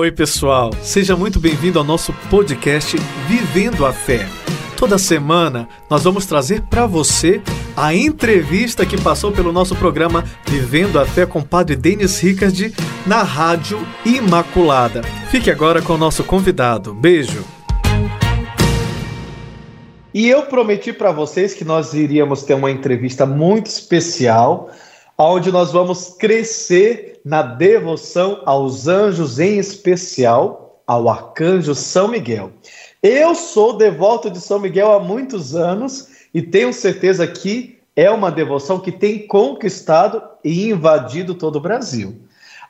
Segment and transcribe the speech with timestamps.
[0.00, 0.70] Oi, pessoal.
[0.80, 4.28] Seja muito bem-vindo ao nosso podcast Vivendo a Fé.
[4.76, 7.42] Toda semana nós vamos trazer para você
[7.76, 12.72] a entrevista que passou pelo nosso programa Vivendo a Fé com o Padre Denis Ricard
[13.04, 15.02] na Rádio Imaculada.
[15.32, 16.94] Fique agora com o nosso convidado.
[16.94, 17.44] Beijo.
[20.14, 24.70] E eu prometi para vocês que nós iríamos ter uma entrevista muito especial,
[25.18, 32.50] onde nós vamos crescer na devoção aos anjos, em especial ao arcanjo São Miguel.
[33.02, 38.30] Eu sou devoto de São Miguel há muitos anos e tenho certeza que é uma
[38.30, 42.16] devoção que tem conquistado e invadido todo o Brasil.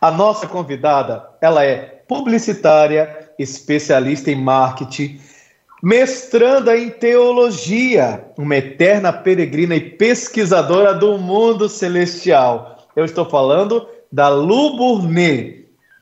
[0.01, 5.21] A nossa convidada, ela é publicitária, especialista em marketing,
[5.81, 12.89] mestranda em teologia, uma eterna peregrina e pesquisadora do mundo celestial.
[12.97, 15.59] Eu estou falando da Lu Bournet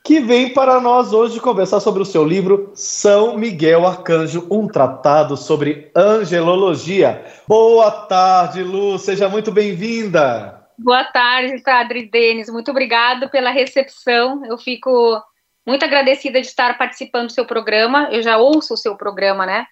[0.07, 5.35] que vem para nós hoje conversar sobre o seu livro São Miguel Arcanjo, um tratado
[5.35, 7.25] sobre angelologia.
[7.45, 10.65] Boa tarde, Lu, seja muito bem-vinda.
[10.77, 14.45] Boa tarde, Padre Denis, muito obrigado pela recepção.
[14.45, 15.21] Eu fico
[15.67, 18.07] muito agradecida de estar participando do seu programa.
[18.09, 19.65] Eu já ouço o seu programa, né?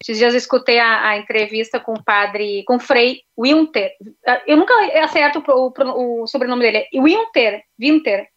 [0.00, 3.90] Esses dias eu escutei a, a entrevista com o padre, com o Frei Winter.
[4.46, 6.86] Eu nunca acerto o, o, o sobrenome dele.
[6.92, 8.28] É Winter, Winter.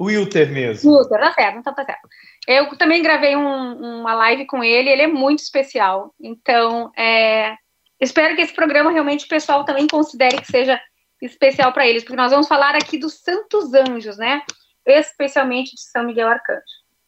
[0.00, 0.92] Wilter mesmo.
[0.92, 2.08] Wilter, tá certo, então tá certo.
[2.46, 6.12] Eu também gravei um, uma live com ele, ele é muito especial.
[6.20, 7.54] Então, é,
[8.00, 10.80] espero que esse programa realmente o pessoal também considere que seja
[11.20, 14.42] especial para eles, porque nós vamos falar aqui dos santos anjos, né?
[14.84, 16.62] Especialmente de São Miguel Arcanjo.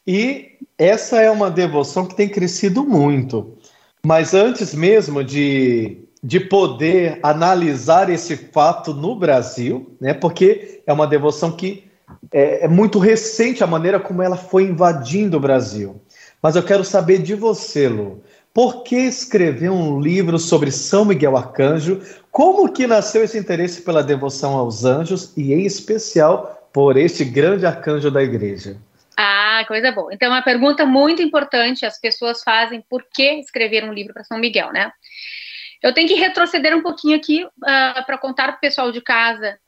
[0.06, 3.59] E essa é uma devoção que tem crescido muito.
[4.05, 10.12] Mas antes mesmo de, de poder analisar esse fato no Brasil, né?
[10.12, 11.84] Porque é uma devoção que
[12.30, 16.02] é, é muito recente a maneira como ela foi invadindo o Brasil.
[16.42, 18.20] Mas eu quero saber de você, Lu.
[18.52, 22.00] Por que escrever um livro sobre São Miguel Arcanjo?
[22.30, 27.64] Como que nasceu esse interesse pela devoção aos anjos e, em especial, por este grande
[27.64, 28.76] arcanjo da igreja?
[29.16, 30.12] Ah, coisa boa.
[30.12, 34.38] Então, uma pergunta muito importante as pessoas fazem: por que escrever um livro para São
[34.38, 34.92] Miguel, né?
[35.82, 39.58] Eu tenho que retroceder um pouquinho aqui uh, para contar para o pessoal de casa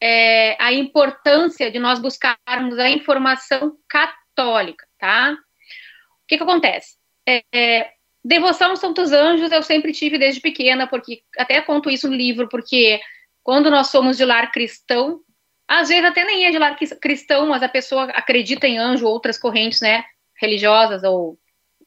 [0.00, 5.32] é, a importância de nós buscarmos a informação católica, tá?
[5.32, 6.96] O que, que acontece?
[7.26, 7.90] É, é,
[8.24, 12.48] devoção aos Santos Anjos eu sempre tive desde pequena, porque até conto isso no livro,
[12.48, 13.00] porque
[13.42, 15.20] quando nós somos de lar cristão,
[15.68, 19.38] às vezes até nem é de lar cristão, mas a pessoa acredita em anjo, outras
[19.38, 20.02] correntes, né,
[20.40, 21.38] religiosas ou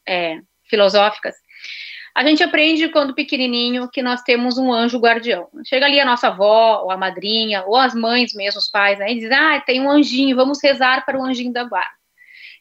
[0.08, 0.38] é,
[0.70, 1.34] filosóficas.
[2.14, 5.48] A gente aprende quando pequenininho que nós temos um anjo guardião.
[5.64, 9.10] Chega ali a nossa avó, ou a madrinha, ou as mães mesmo, os pais, né?
[9.10, 11.90] E diz, ah, tem um anjinho, vamos rezar para o anjinho da guarda.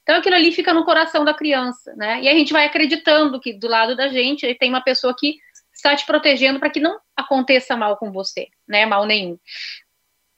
[0.03, 2.21] Então aquilo ali fica no coração da criança, né?
[2.21, 5.35] E a gente vai acreditando que do lado da gente tem uma pessoa que
[5.73, 8.85] está te protegendo para que não aconteça mal com você, né?
[8.85, 9.37] Mal nenhum.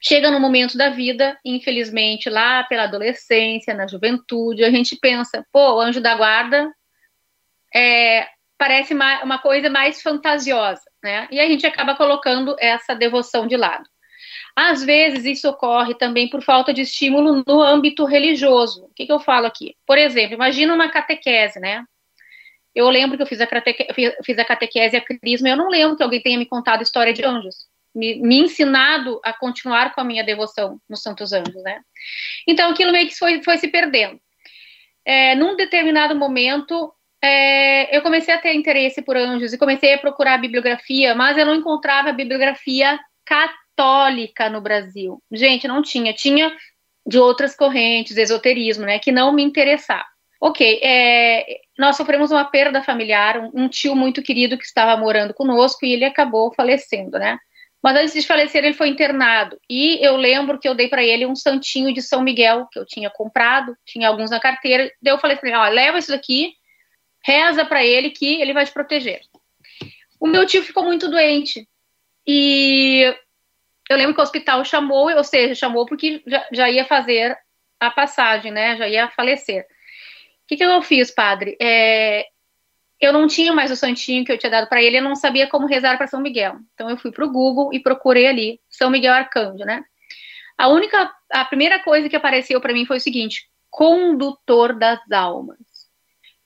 [0.05, 5.75] Chega no momento da vida, infelizmente, lá pela adolescência, na juventude, a gente pensa, pô,
[5.75, 6.69] o anjo da guarda
[7.73, 8.27] é,
[8.57, 11.27] parece uma coisa mais fantasiosa, né?
[11.31, 13.83] E a gente acaba colocando essa devoção de lado.
[14.55, 18.85] Às vezes isso ocorre também por falta de estímulo no âmbito religioso.
[18.85, 19.75] O que, que eu falo aqui?
[19.85, 21.83] Por exemplo, imagina uma catequese, né?
[22.75, 23.87] Eu lembro que eu fiz a, cateque,
[24.23, 27.23] fiz a catequese a crisma, eu não lembro que alguém tenha me contado história de
[27.23, 31.79] anjos, me, me, ensinado a continuar com a minha devoção nos santos anjos, né?
[32.47, 34.19] Então aquilo meio que foi, foi se perdendo.
[35.05, 39.97] É, num determinado momento, é, eu comecei a ter interesse por anjos e comecei a
[39.97, 45.21] procurar a bibliografia, mas eu não encontrava a bibliografia católica no Brasil.
[45.31, 46.13] Gente, não tinha.
[46.13, 46.55] Tinha
[47.05, 50.05] de outras correntes, esoterismo, né, que não me interessava.
[50.39, 55.33] Ok, é, nós sofremos uma perda familiar, um, um, tio muito querido que estava morando
[55.33, 57.37] conosco e ele acabou falecendo, né?
[57.83, 59.59] Mas antes de falecer, ele foi internado.
[59.69, 62.85] E eu lembro que eu dei para ele um santinho de São Miguel, que eu
[62.85, 64.89] tinha comprado, tinha alguns na carteira.
[65.01, 66.53] Daí eu falei para ele: ó, leva isso daqui
[67.25, 69.21] reza para ele que ele vai te proteger.
[70.19, 71.67] O meu tio ficou muito doente
[72.27, 73.13] e
[73.89, 77.37] eu lembro que o hospital chamou, ou seja, chamou porque já, já ia fazer
[77.79, 78.77] a passagem, né?
[78.77, 79.63] Já ia falecer.
[79.63, 81.57] O que, que eu fiz, padre?
[81.61, 82.25] É,
[83.03, 85.47] eu não tinha mais o santinho que eu tinha dado para ele, eu não sabia
[85.47, 86.57] como rezar para São Miguel.
[86.73, 89.83] Então eu fui para o Google e procurei ali São Miguel Arcanjo, né?
[90.57, 95.57] A única, a primeira coisa que apareceu para mim foi o seguinte: condutor das almas.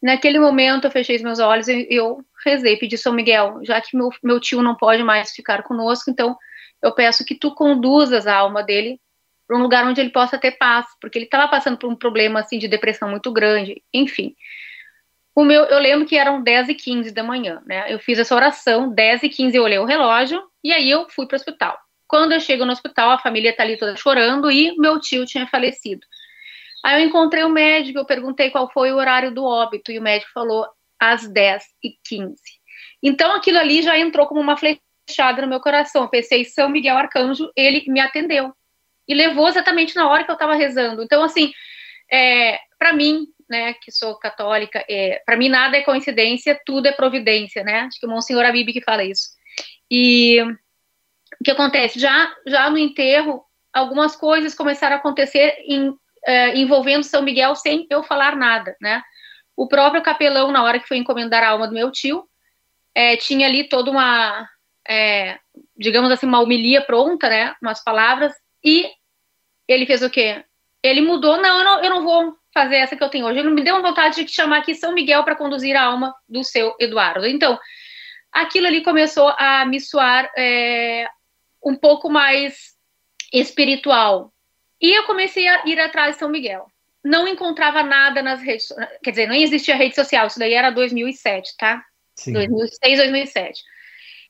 [0.01, 3.98] Naquele momento, eu fechei os meus olhos e eu rezei, pedi São Miguel, já que
[3.98, 6.38] meu, meu tio não pode mais ficar conosco, então
[6.81, 9.00] eu peço que tu conduzas a alma dele
[9.48, 12.42] para um lugar onde ele possa ter paz, porque ele estava passando por um problema
[12.42, 14.36] assim de depressão muito grande, enfim.
[15.38, 17.94] O meu, eu lembro que eram 10 e 15 da manhã, né?
[17.94, 21.28] Eu fiz essa oração, 10 e 15 eu olhei o relógio e aí eu fui
[21.28, 21.78] para o hospital.
[22.07, 25.45] Quando eu chego no hospital, a família está ali toda chorando e meu tio tinha
[25.45, 26.01] falecido.
[26.84, 30.01] Aí eu encontrei o médico, eu perguntei qual foi o horário do óbito e o
[30.01, 30.66] médico falou
[31.00, 32.36] às 10 e 15.
[33.04, 36.01] Então aquilo ali já entrou como uma flechada no meu coração.
[36.01, 38.51] Eu pensei, São Miguel Arcanjo, ele me atendeu
[39.07, 41.04] e levou exatamente na hora que eu estava rezando.
[41.04, 41.54] Então, assim,
[42.12, 46.92] é, para mim, né, que sou católica, é, para mim nada é coincidência, tudo é
[46.92, 47.82] providência, né?
[47.82, 49.30] Acho que o Monsenhor Abib que fala isso.
[49.90, 52.00] E o que acontece?
[52.00, 55.94] Já, já no enterro, algumas coisas começaram a acontecer em,
[56.26, 59.02] é, envolvendo São Miguel sem eu falar nada, né?
[59.56, 62.28] O próprio capelão, na hora que foi encomendar a alma do meu tio,
[62.94, 64.48] é, tinha ali toda uma,
[64.88, 65.40] é,
[65.78, 67.56] digamos assim, uma homilia pronta, né?
[67.62, 68.34] Umas palavras,
[68.64, 68.90] e
[69.68, 70.44] ele fez o quê?
[70.84, 73.38] Ele mudou, não eu, não, eu não vou fazer essa que eu tenho hoje.
[73.38, 76.75] Ele me deu vontade de chamar aqui São Miguel para conduzir a alma do seu
[76.80, 77.27] Eduardo.
[77.27, 77.59] Então,
[78.31, 81.07] aquilo ali começou a me soar é,
[81.63, 82.75] um pouco mais
[83.31, 84.33] espiritual.
[84.81, 86.65] E eu comecei a ir atrás de São Miguel.
[87.04, 88.69] Não encontrava nada nas redes,
[89.03, 91.83] quer dizer, não existia rede social, isso daí era 2007, tá?
[92.15, 92.33] Sim.
[92.33, 93.63] 2006, 2007.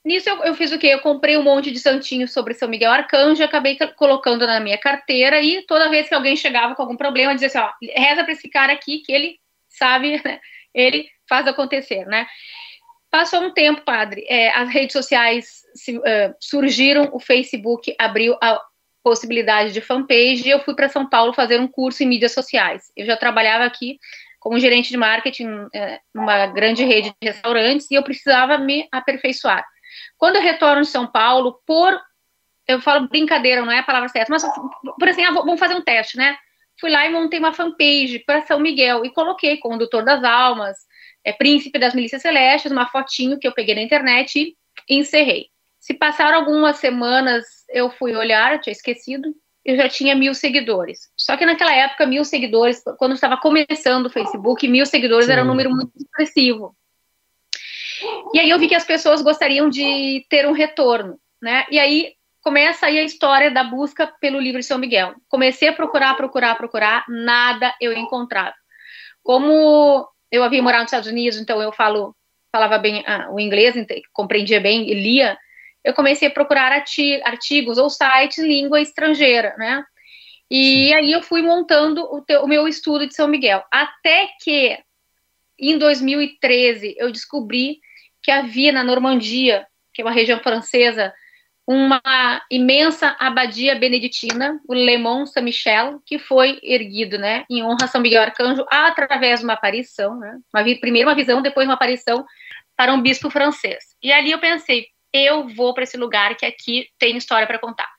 [0.07, 0.87] Nisso eu, eu, fiz o quê?
[0.87, 5.41] Eu comprei um monte de santinhos sobre São Miguel Arcanjo, acabei colocando na minha carteira
[5.41, 8.49] e toda vez que alguém chegava com algum problema, dizia assim, ó, reza para esse
[8.49, 9.37] cara aqui que ele
[9.67, 10.39] sabe, né?
[10.73, 12.25] ele faz acontecer, né?
[13.11, 16.03] Passou um tempo, padre, é, as redes sociais se, uh,
[16.39, 18.61] surgiram, o Facebook abriu a
[19.03, 22.83] possibilidade de fanpage e eu fui para São Paulo fazer um curso em mídias sociais.
[22.95, 23.99] Eu já trabalhava aqui
[24.39, 25.67] como gerente de marketing
[26.15, 29.65] numa grande rede de restaurantes e eu precisava me aperfeiçoar.
[30.17, 31.99] Quando eu retorno de São Paulo, por.
[32.67, 34.43] Eu falo brincadeira, não é a palavra certa, mas
[34.99, 36.37] por assim, ah, vamos fazer um teste, né?
[36.79, 40.77] Fui lá e montei uma fanpage para São Miguel e coloquei Condutor das Almas,
[41.23, 44.55] é, Príncipe das Milícias Celestes, uma fotinho que eu peguei na internet
[44.89, 45.47] e encerrei.
[45.79, 49.33] Se passaram algumas semanas, eu fui olhar, eu tinha esquecido,
[49.63, 51.09] eu já tinha mil seguidores.
[51.15, 55.33] Só que naquela época, mil seguidores, quando estava começando o Facebook, mil seguidores Sim.
[55.33, 56.75] era um número muito expressivo.
[58.33, 61.65] E aí eu vi que as pessoas gostariam de ter um retorno, né?
[61.71, 65.15] E aí começa aí a história da busca pelo livro de São Miguel.
[65.27, 68.55] Comecei a procurar, procurar, procurar, nada eu encontrava.
[69.23, 72.15] Como eu havia morado nos Estados Unidos, então eu falo,
[72.51, 73.75] falava bem ah, o inglês,
[74.13, 75.37] compreendia bem e lia,
[75.83, 76.71] eu comecei a procurar
[77.23, 79.83] artigos ou sites em língua estrangeira, né?
[80.49, 83.63] E aí eu fui montando o, teu, o meu estudo de São Miguel.
[83.71, 84.77] Até que,
[85.59, 87.79] em 2013, eu descobri
[88.21, 91.13] que havia na Normandia, que é uma região francesa,
[91.67, 92.01] uma
[92.49, 97.99] imensa abadia beneditina, o Le Mont Saint-Michel, que foi erguido, né, em honra a São
[97.99, 102.25] Miguel Arcanjo, através de uma aparição, né, uma, primeiro uma visão, depois uma aparição
[102.75, 103.83] para um bispo francês.
[104.01, 107.89] E ali eu pensei, eu vou para esse lugar que aqui tem história para contar.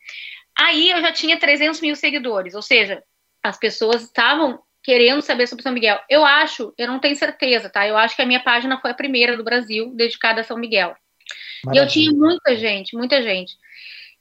[0.58, 3.02] Aí eu já tinha 300 mil seguidores, ou seja,
[3.42, 4.58] as pessoas estavam
[4.88, 6.00] querendo saber sobre São Miguel.
[6.08, 7.86] Eu acho, eu não tenho certeza, tá?
[7.86, 10.96] Eu acho que a minha página foi a primeira do Brasil dedicada a São Miguel.
[11.62, 11.82] Maravilha.
[11.82, 13.52] E eu tinha muita gente, muita gente.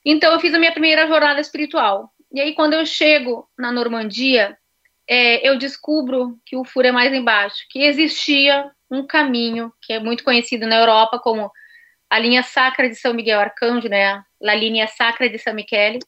[0.04, 2.12] Então eu fiz a minha primeira jornada espiritual.
[2.34, 4.58] E aí quando eu chego na Normandia,
[5.10, 10.02] é, eu descubro que o furo é mais embaixo, que existia um caminho que é
[10.02, 11.50] muito conhecido na Europa como
[12.10, 14.22] a linha sacra de São Miguel Arcanjo, né?
[14.44, 16.00] A linha sacra de São Michele,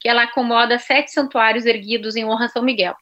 [0.00, 2.96] que ela acomoda sete santuários erguidos em honra a São Miguel.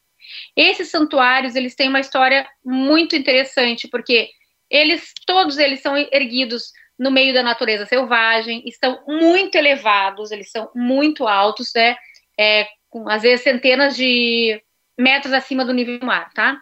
[0.56, 4.30] Esses santuários, eles têm uma história muito interessante, porque
[4.70, 10.70] eles, todos eles são erguidos no meio da natureza selvagem, estão muito elevados, eles são
[10.74, 11.96] muito altos, né?
[12.38, 14.62] É, com, às vezes centenas de
[14.98, 16.58] metros acima do nível do mar, tá?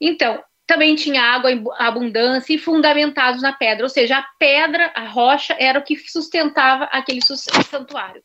[0.00, 5.06] Então, também tinha água em abundância e fundamentados na pedra, ou seja, a pedra, a
[5.06, 8.22] rocha, era o que sustentava aquele santuário.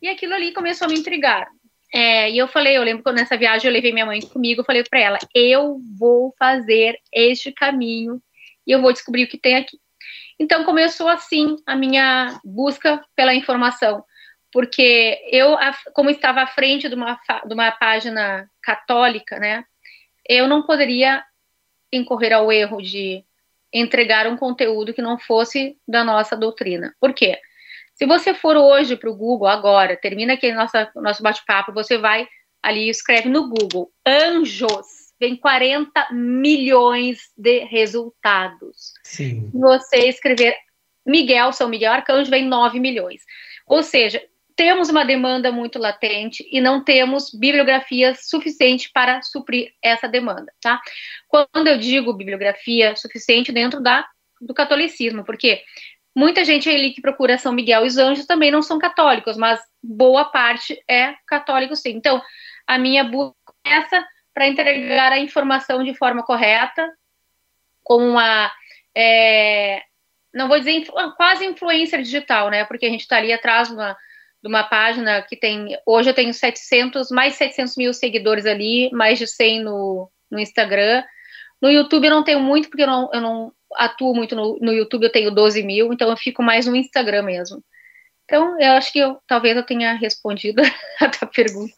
[0.00, 1.48] E aquilo ali começou a me intrigar.
[1.92, 4.64] É, e eu falei, eu lembro quando nessa viagem eu levei minha mãe comigo, eu
[4.64, 8.22] falei para ela, eu vou fazer este caminho
[8.66, 9.78] e eu vou descobrir o que tem aqui.
[10.38, 14.04] Então começou assim a minha busca pela informação,
[14.52, 15.56] porque eu,
[15.92, 19.64] como estava à frente de uma, de uma página católica, né,
[20.28, 21.24] eu não poderia
[21.92, 23.24] incorrer ao erro de
[23.72, 26.94] entregar um conteúdo que não fosse da nossa doutrina.
[27.00, 27.38] Por quê?
[28.00, 32.26] Se você for hoje para o Google agora, termina aqui nossa, nosso bate-papo, você vai
[32.62, 34.86] ali e escreve no Google anjos,
[35.20, 38.94] vem 40 milhões de resultados.
[39.04, 39.50] Sim.
[39.50, 40.56] Se você escrever
[41.06, 43.20] Miguel, São Miguel Arcanjo, vem 9 milhões.
[43.66, 44.26] Ou seja,
[44.56, 50.80] temos uma demanda muito latente e não temos bibliografia suficiente para suprir essa demanda, tá?
[51.28, 54.08] Quando eu digo bibliografia suficiente dentro da,
[54.40, 55.62] do catolicismo, porque
[56.14, 59.60] muita gente ali que procura São Miguel e os anjos também não são católicos, mas
[59.82, 61.90] boa parte é católico sim.
[61.90, 62.22] Então,
[62.66, 66.88] a minha busca é essa para entregar a informação de forma correta,
[67.82, 68.50] com uma
[68.94, 69.82] é,
[70.32, 70.86] não vou dizer
[71.16, 72.64] quase influencer digital, né?
[72.64, 73.96] Porque a gente está ali atrás de uma,
[74.42, 75.76] de uma página que tem.
[75.84, 81.02] Hoje eu tenho 700, mais 700 mil seguidores ali, mais de 100 no, no Instagram.
[81.60, 84.72] No YouTube eu não tenho muito, porque eu não, eu não atuo muito no, no
[84.72, 87.62] YouTube, eu tenho 12 mil, então eu fico mais no Instagram mesmo.
[88.24, 90.62] Então, eu acho que eu, talvez eu tenha respondido
[91.00, 91.74] a tua pergunta.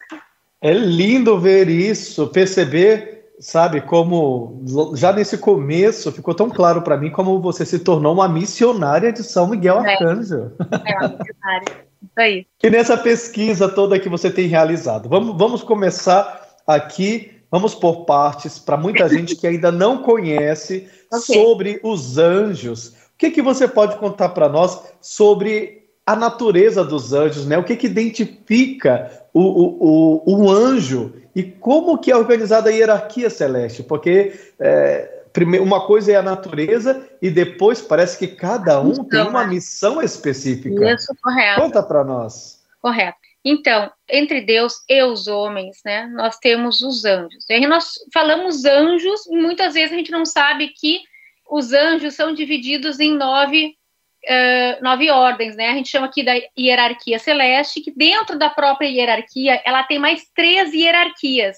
[0.61, 4.63] É lindo ver isso, perceber sabe, como
[4.95, 9.23] já nesse começo ficou tão claro para mim como você se tornou uma missionária de
[9.23, 9.93] São Miguel é.
[9.93, 10.51] Arcanjo.
[10.85, 11.85] É, uma missionária.
[12.01, 12.47] Isso aí.
[12.61, 18.57] E nessa pesquisa toda que você tem realizado, vamos, vamos começar aqui, vamos por partes,
[18.57, 21.35] para muita gente que ainda não conhece okay.
[21.35, 22.87] sobre os anjos.
[22.87, 27.55] O que, que você pode contar para nós sobre a natureza dos anjos, né?
[27.55, 32.73] O que, que identifica o, o, o, o anjo e como que é organizada a
[32.73, 35.21] hierarquia celeste, porque é,
[35.61, 40.91] uma coisa é a natureza e depois parece que cada um tem uma missão específica.
[40.91, 41.61] Isso, correto.
[41.61, 42.63] Conta para nós.
[42.81, 43.22] Correto.
[43.45, 47.45] Então, entre Deus e os homens, né, nós temos os anjos.
[47.49, 51.01] E aí nós falamos anjos e muitas vezes a gente não sabe que
[51.49, 53.75] os anjos são divididos em nove
[54.23, 55.69] uh, nove ordens, né?
[55.69, 60.23] A gente chama aqui da hierarquia celeste, que dentro da própria hierarquia ela tem mais
[60.33, 61.57] três hierarquias.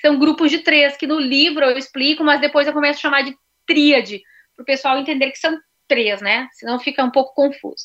[0.00, 3.22] São grupos de três, que no livro eu explico, mas depois eu começo a chamar
[3.22, 3.34] de
[3.66, 4.20] tríade,
[4.54, 5.56] para o pessoal entender que são
[5.88, 6.48] três, né?
[6.52, 7.84] Senão fica um pouco confuso.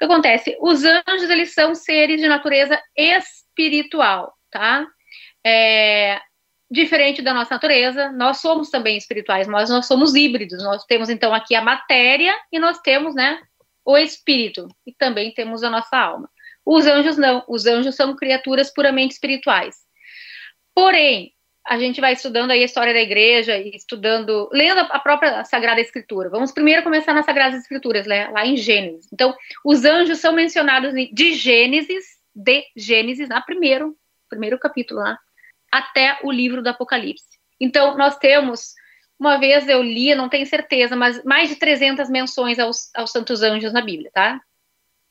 [0.00, 0.56] Que acontece?
[0.62, 4.86] Os anjos, eles são seres de natureza espiritual, tá?
[5.44, 6.18] É,
[6.70, 10.64] diferente da nossa natureza, nós somos também espirituais, mas nós somos híbridos.
[10.64, 13.42] Nós temos então aqui a matéria e nós temos, né,
[13.84, 16.30] o espírito e também temos a nossa alma.
[16.64, 19.76] Os anjos não, os anjos são criaturas puramente espirituais.
[20.74, 21.34] Porém,
[21.66, 25.80] a gente vai estudando aí a história da igreja e estudando, lendo a própria Sagrada
[25.80, 26.28] Escritura.
[26.28, 29.08] Vamos primeiro começar nas Sagradas Escrituras, né, lá em Gênesis.
[29.12, 33.96] Então, os anjos são mencionados de Gênesis, de Gênesis, na primeiro,
[34.28, 35.18] primeiro capítulo lá,
[35.70, 37.38] até o livro do Apocalipse.
[37.60, 38.74] Então, nós temos,
[39.18, 43.42] uma vez eu li, não tenho certeza, mas mais de 300 menções aos, aos santos
[43.42, 44.40] anjos na Bíblia, tá?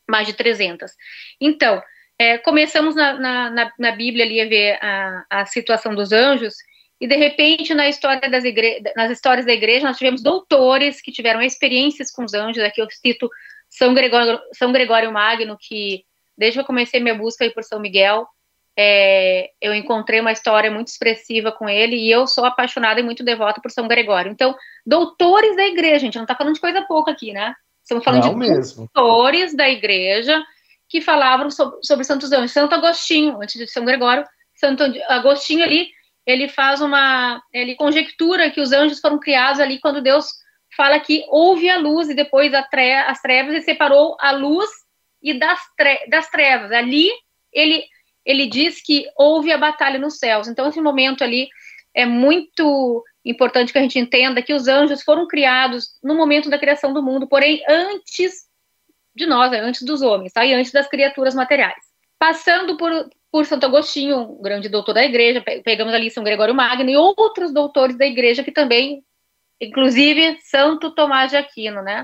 [0.09, 0.91] Mais de 300.
[1.39, 1.81] Então,
[2.19, 3.13] é, começamos na,
[3.49, 6.53] na, na, Bíblia ali a ver a, a situação dos anjos,
[6.99, 8.83] e de repente, na história das igre...
[8.93, 12.61] nas histórias da igreja, nós tivemos doutores que tiveram experiências com os anjos.
[12.61, 13.29] Aqui eu cito
[13.69, 16.03] São Gregório, São Gregório Magno, que
[16.37, 18.27] desde que eu comecei minha busca aí por São Miguel,
[18.77, 23.23] é, eu encontrei uma história muito expressiva com ele e eu sou apaixonada e muito
[23.23, 24.29] devota por São Gregório.
[24.29, 24.53] Então,
[24.85, 27.55] doutores da igreja, gente, não está falando de coisa pouca aqui, né?
[27.81, 28.89] Estamos falando não de mesmo.
[28.93, 30.43] doutores da igreja
[30.89, 32.51] que falavam sobre, sobre Santos Anjos.
[32.51, 35.87] Santo Agostinho, antes de São Gregório, Santo Agostinho ali,
[36.25, 40.27] ele faz uma, ele conjectura que os anjos foram criados ali quando Deus
[40.75, 44.69] fala que houve a luz e depois a tre as trevas e separou a luz
[45.21, 46.71] e das, tre das trevas.
[46.71, 47.09] Ali
[47.53, 47.83] ele
[48.25, 50.47] ele diz que houve a batalha nos céus.
[50.47, 51.49] Então, esse momento ali
[51.95, 56.59] é muito importante que a gente entenda que os anjos foram criados no momento da
[56.59, 58.48] criação do mundo, porém antes
[59.15, 60.45] de nós, é antes dos homens, tá?
[60.45, 61.83] E antes das criaturas materiais.
[62.17, 66.89] Passando por, por Santo Agostinho, um grande doutor da igreja, pegamos ali São Gregório Magno
[66.89, 69.03] e outros doutores da igreja que também,
[69.59, 72.03] inclusive Santo Tomás de Aquino, né?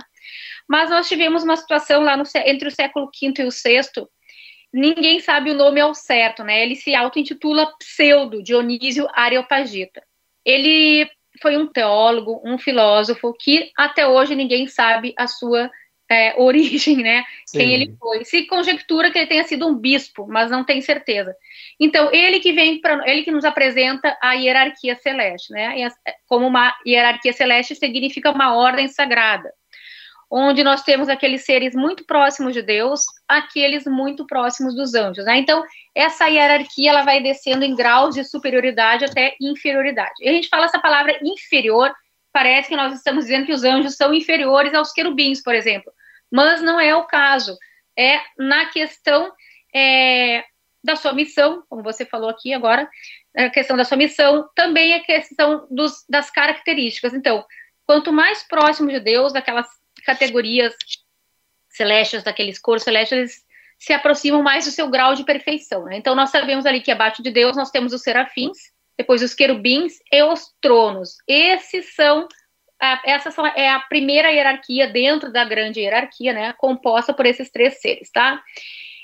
[0.67, 4.07] Mas nós tivemos uma situação lá no, entre o século V e o VI,
[4.73, 6.61] ninguém sabe o nome ao certo, né?
[6.63, 10.03] Ele se auto-intitula Pseudo Dionísio Areopagita.
[10.43, 11.09] Ele
[11.41, 15.69] foi um teólogo, um filósofo que até hoje ninguém sabe a sua
[16.09, 17.23] é, origem, né?
[17.45, 17.59] Sim.
[17.59, 18.23] Quem ele foi.
[18.25, 21.35] Se conjectura que ele tenha sido um bispo, mas não tem certeza.
[21.79, 25.89] Então, ele que vem para ele que nos apresenta a hierarquia celeste, né?
[26.27, 29.51] Como uma hierarquia celeste significa uma ordem sagrada
[30.29, 35.23] onde nós temos aqueles seres muito próximos de Deus, aqueles muito próximos dos anjos.
[35.25, 35.37] Né?
[35.37, 40.13] Então, essa hierarquia ela vai descendo em graus de superioridade até inferioridade.
[40.19, 41.93] E a gente fala essa palavra inferior,
[42.35, 45.89] parece que nós estamos dizendo que os anjos são inferiores aos querubins, por exemplo,
[46.29, 47.57] mas não é o caso.
[47.97, 49.31] É na questão
[49.73, 50.43] é,
[50.83, 52.89] da sua missão, como você falou aqui agora,
[53.37, 57.13] a questão da sua missão, também a questão dos, das características.
[57.13, 57.45] Então,
[57.85, 59.67] quanto mais próximo de Deus, daquelas
[60.05, 60.75] categorias
[61.69, 63.45] celestes, daqueles coros celestes, eles
[63.79, 65.85] se aproximam mais do seu grau de perfeição.
[65.85, 65.95] Né?
[65.95, 68.57] Então, nós sabemos ali que abaixo de Deus nós temos os serafins,
[68.97, 71.15] depois os querubins e os tronos.
[71.27, 72.27] Esses são
[73.05, 77.79] essa são, é a primeira hierarquia dentro da grande hierarquia, né, composta por esses três
[77.79, 78.41] seres, tá?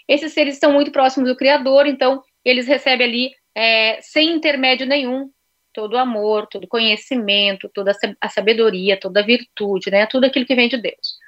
[0.08, 5.30] Esses seres estão muito próximos do Criador, então eles recebem ali, é, sem intermédio nenhum,
[5.74, 10.46] todo o amor, todo o conhecimento, toda a sabedoria, toda a virtude, né, tudo aquilo
[10.46, 11.22] que vem de Deus.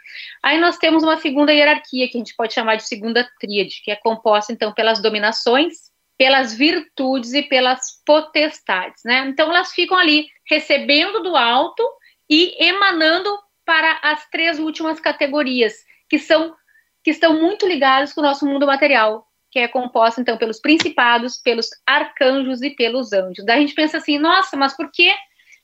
[0.44, 3.90] Aí nós temos uma segunda hierarquia, que a gente pode chamar de segunda tríade, que
[3.90, 9.26] é composta, então, pelas dominações, pelas virtudes e pelas potestades, né?
[9.28, 11.84] Então, elas ficam ali recebendo do alto
[12.30, 15.74] e emanando para as três últimas categorias,
[16.10, 16.56] que são
[17.04, 21.38] que estão muito ligadas com o nosso mundo material, que é composto então pelos principados,
[21.38, 23.46] pelos arcanjos e pelos anjos.
[23.46, 25.14] Daí a gente pensa assim, nossa, mas por que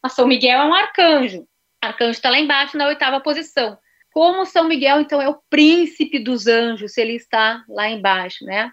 [0.09, 1.47] São Miguel é um arcanjo?
[1.81, 3.77] Arcanjo está lá embaixo na oitava posição.
[4.11, 8.69] Como São Miguel então é o príncipe dos anjos, ele está lá embaixo, né?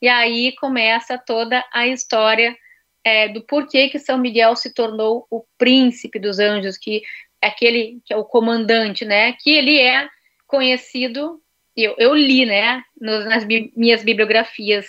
[0.00, 2.56] E aí começa toda a história
[3.04, 7.02] é, do porquê que São Miguel se tornou o príncipe dos anjos, que
[7.42, 9.32] aquele que é o comandante, né?
[9.32, 10.08] Que ele é
[10.46, 11.40] conhecido,
[11.76, 12.82] eu, eu li, né?
[13.00, 14.86] nas bi, minhas bibliografias,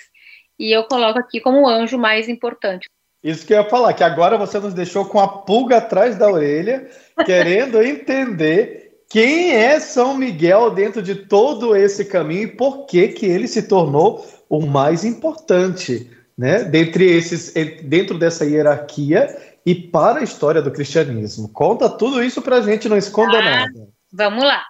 [0.57, 2.87] e eu coloco aqui como o anjo mais importante.
[3.23, 6.31] Isso que eu ia falar, que agora você nos deixou com a pulga atrás da
[6.31, 6.89] orelha,
[7.25, 13.25] querendo entender quem é São Miguel dentro de todo esse caminho e por que que
[13.25, 16.63] ele se tornou o mais importante, né?
[16.63, 17.53] Dentre esses,
[17.83, 19.27] dentro dessa hierarquia
[19.65, 21.47] e para a história do cristianismo.
[21.53, 23.87] Conta tudo isso para a gente, não esconda ah, nada.
[24.11, 24.65] Vamos lá.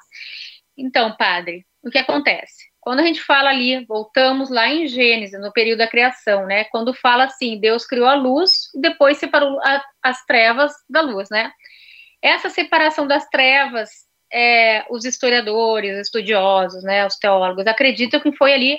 [0.77, 2.69] Então, padre, o que acontece?
[2.81, 6.65] Quando a gente fala ali, voltamos lá em Gênesis, no período da criação, né?
[6.65, 11.29] Quando fala assim, Deus criou a luz e depois separou a, as trevas da luz,
[11.29, 11.51] né?
[12.21, 13.89] Essa separação das trevas,
[14.31, 18.77] é, os historiadores, os estudiosos, né, os teólogos, acreditam que foi ali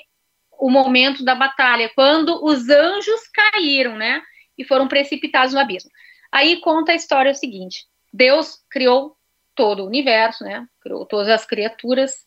[0.61, 4.23] o momento da batalha, quando os anjos caíram, né?
[4.61, 5.91] e foram precipitados no abismo.
[6.31, 9.17] Aí conta a história o seguinte: Deus criou
[9.55, 10.67] todo o universo, né?
[10.83, 12.27] Criou todas as criaturas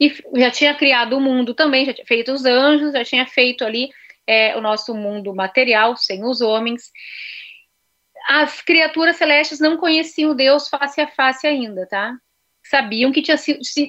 [0.00, 3.64] e já tinha criado o mundo também, já tinha feito os anjos, já tinha feito
[3.64, 3.90] ali
[4.26, 6.90] é, o nosso mundo material sem os homens.
[8.28, 12.16] As criaturas celestes não conheciam Deus face a face ainda, tá?
[12.64, 13.36] Sabiam que tinha,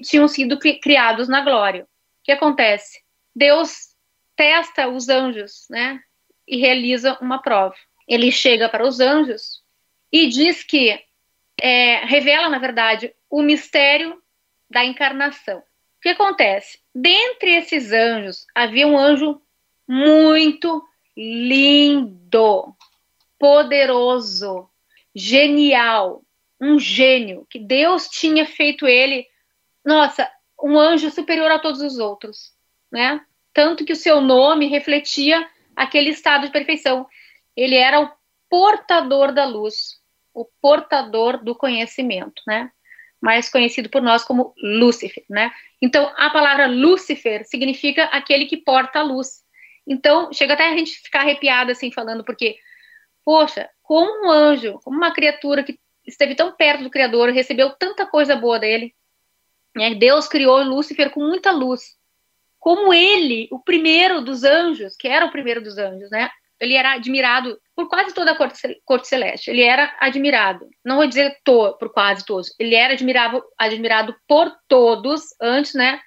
[0.02, 1.84] tinham sido criados na glória.
[1.84, 1.88] O
[2.24, 3.03] que acontece?
[3.36, 3.94] Deus
[4.36, 6.02] testa os anjos, né?
[6.48, 7.76] e realiza uma prova.
[8.08, 9.64] Ele chega para os anjos
[10.12, 11.00] e diz que
[11.62, 14.22] é, revela, na verdade, o mistério
[14.70, 15.60] da encarnação.
[15.60, 16.80] O que acontece?
[16.94, 19.42] Dentre esses anjos havia um anjo
[19.88, 20.84] muito
[21.16, 22.76] lindo,
[23.40, 24.70] poderoso,
[25.16, 26.24] genial,
[26.60, 29.28] um gênio, que Deus tinha feito ele,
[29.86, 30.30] nossa,
[30.62, 32.53] um anjo superior a todos os outros,
[32.94, 33.20] né?
[33.52, 37.08] Tanto que o seu nome refletia aquele estado de perfeição.
[37.58, 38.12] Ele era o
[38.48, 40.00] portador da luz,
[40.32, 42.72] o portador do conhecimento, né?
[43.20, 45.52] Mais conhecido por nós como Lúcifer, né?
[45.82, 49.44] Então, a palavra Lúcifer significa aquele que porta a luz.
[49.88, 52.58] Então, chega até a gente ficar arrepiado assim falando, porque,
[53.26, 58.06] poxa, como um anjo, como uma criatura que esteve tão perto do Criador, recebeu tanta
[58.06, 58.94] coisa boa dele,
[59.76, 59.96] né?
[59.96, 61.98] Deus criou Lúcifer com muita luz
[62.64, 66.30] como ele, o primeiro dos anjos, que era o primeiro dos anjos, né?
[66.62, 69.52] Ele era admirado por quase toda a corte, celeste.
[69.52, 70.70] Ele era admirado.
[70.82, 72.56] Não vou dizer to, por quase todos.
[72.58, 76.00] Ele era admirado, admirado por todos antes, né,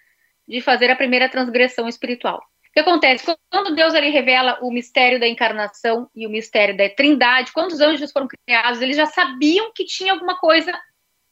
[0.48, 2.38] de fazer a primeira transgressão espiritual.
[2.38, 3.36] O que acontece?
[3.52, 7.82] Quando Deus ali revela o mistério da encarnação e o mistério da trindade, quando os
[7.82, 10.72] anjos foram criados, eles já sabiam que tinha alguma coisa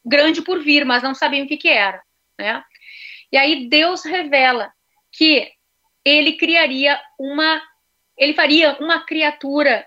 [0.05, 2.03] grande por vir, mas não sabiam o que, que era,
[2.39, 2.63] né?
[3.33, 4.71] E aí Deus revela
[5.17, 5.51] que
[6.05, 7.63] ele criaria uma,
[8.19, 9.87] ele faria uma criatura,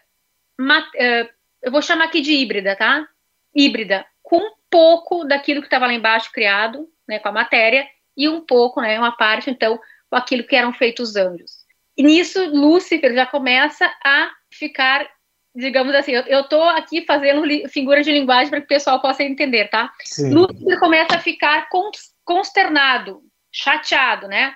[0.60, 1.30] uh,
[1.62, 3.08] eu vou chamar aqui de híbrida, tá?
[3.56, 8.28] Híbrida, com um pouco daquilo que estava lá embaixo criado, né, com a matéria, e
[8.28, 11.52] um pouco, né, uma parte, então, com aquilo que eram feitos os anjos.
[11.96, 15.08] E nisso, Lúcifer já começa a ficar,
[15.56, 19.70] digamos assim, eu estou aqui fazendo figura de linguagem para que o pessoal possa entender,
[19.70, 19.92] tá?
[20.04, 20.32] Sim.
[20.34, 21.68] Lúcifer começa a ficar
[22.24, 24.54] consternado, chateado, né?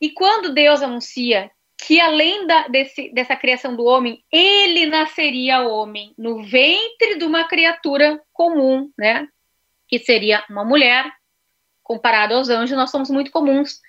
[0.00, 6.14] E quando Deus anuncia que além da, desse, dessa criação do homem, ele nasceria homem
[6.16, 9.26] no ventre de uma criatura comum, né?
[9.88, 11.10] Que seria uma mulher,
[11.82, 13.80] comparado aos anjos, nós somos muito comuns.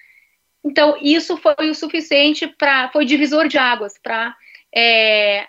[0.64, 2.90] Então, isso foi o suficiente para.
[2.90, 4.36] Foi divisor de águas para
[4.74, 5.48] é,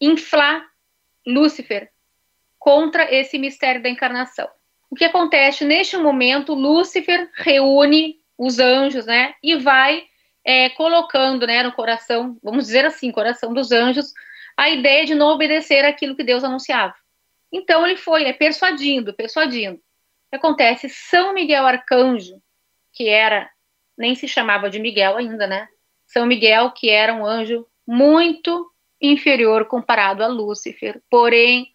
[0.00, 0.64] inflar
[1.26, 1.90] Lúcifer
[2.58, 4.48] contra esse mistério da encarnação.
[4.90, 6.54] O que acontece neste momento?
[6.54, 9.34] Lúcifer reúne os anjos, né?
[9.42, 10.04] E vai
[10.44, 14.12] é, colocando né, no coração, vamos dizer assim, coração dos anjos,
[14.56, 16.94] a ideia de não obedecer aquilo que Deus anunciava.
[17.50, 19.76] Então ele foi né, persuadindo, persuadindo.
[19.76, 19.80] O
[20.30, 20.88] que acontece?
[20.88, 22.40] São Miguel Arcanjo,
[22.92, 23.48] que era,
[23.96, 25.68] nem se chamava de Miguel ainda, né?
[26.06, 28.70] São Miguel, que era um anjo muito
[29.00, 31.68] inferior comparado a Lúcifer, porém,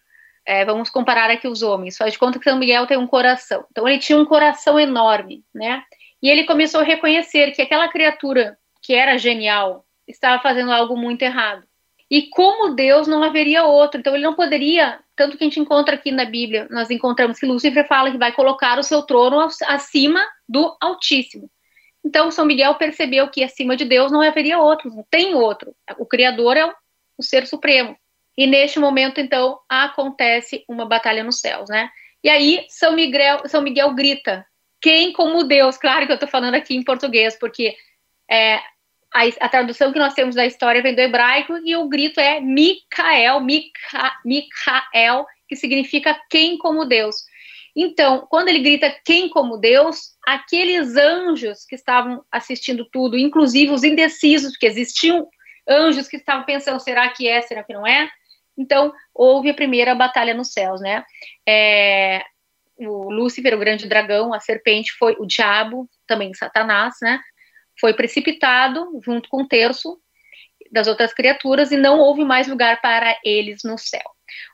[0.46, 3.64] é, vamos comparar aqui os homens, faz de conta que São Miguel tem um coração.
[3.70, 5.82] Então ele tinha um coração enorme, né?
[6.22, 11.22] E ele começou a reconhecer que aquela criatura que era genial estava fazendo algo muito
[11.22, 11.64] errado.
[12.10, 15.94] E como Deus não haveria outro, então ele não poderia, tanto que a gente encontra
[15.94, 20.20] aqui na Bíblia, nós encontramos que Lúcifer fala que vai colocar o seu trono acima
[20.48, 21.48] do Altíssimo.
[22.04, 25.72] Então São Miguel percebeu que acima de Deus não haveria outro, não tem outro.
[25.98, 27.96] O Criador é o ser supremo.
[28.36, 31.90] E neste momento, então, acontece uma batalha nos céus, né?
[32.24, 34.46] E aí São Miguel, São Miguel grita:
[34.80, 35.76] quem como Deus?
[35.76, 37.76] Claro que eu estou falando aqui em português, porque
[38.30, 38.56] é,
[39.12, 42.40] a, a, tradução que nós temos da história vem do hebraico e o grito é
[42.40, 44.12] Micael, Mica,
[45.48, 47.16] que significa quem como Deus.
[47.74, 53.84] Então, quando ele grita quem como Deus, aqueles anjos que estavam assistindo tudo, inclusive os
[53.84, 55.28] indecisos, porque existiam
[55.68, 58.08] anjos que estavam pensando, será que é, será que não é?
[58.58, 61.04] Então, houve a primeira batalha nos céus, né?
[61.48, 62.22] É,
[62.86, 67.20] o Lúcifer, o grande dragão, a serpente, foi o diabo, também Satanás, né?
[67.80, 69.98] foi precipitado junto com um terço
[70.70, 74.08] das outras criaturas e não houve mais lugar para eles no céu.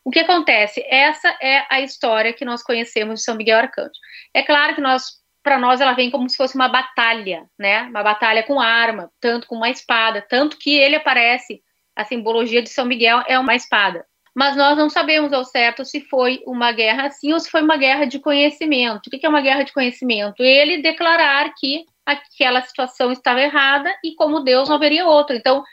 [0.05, 0.83] O que acontece?
[0.89, 3.91] Essa é a história que nós conhecemos de São Miguel Arcanjo.
[4.33, 7.83] É claro que nós, para nós, ela vem como se fosse uma batalha, né?
[7.83, 11.61] Uma batalha com arma, tanto com uma espada, tanto que ele aparece,
[11.95, 14.07] a simbologia de São Miguel é uma espada.
[14.37, 17.79] Mas nós não sabemos ao certo se foi uma guerra assim ou se foi uma
[17.79, 19.07] guerra de conhecimento.
[19.07, 20.42] O que é uma guerra de conhecimento?
[20.42, 25.35] Ele declarar que aquela situação estava errada e como Deus não haveria outro.
[25.35, 25.64] Então,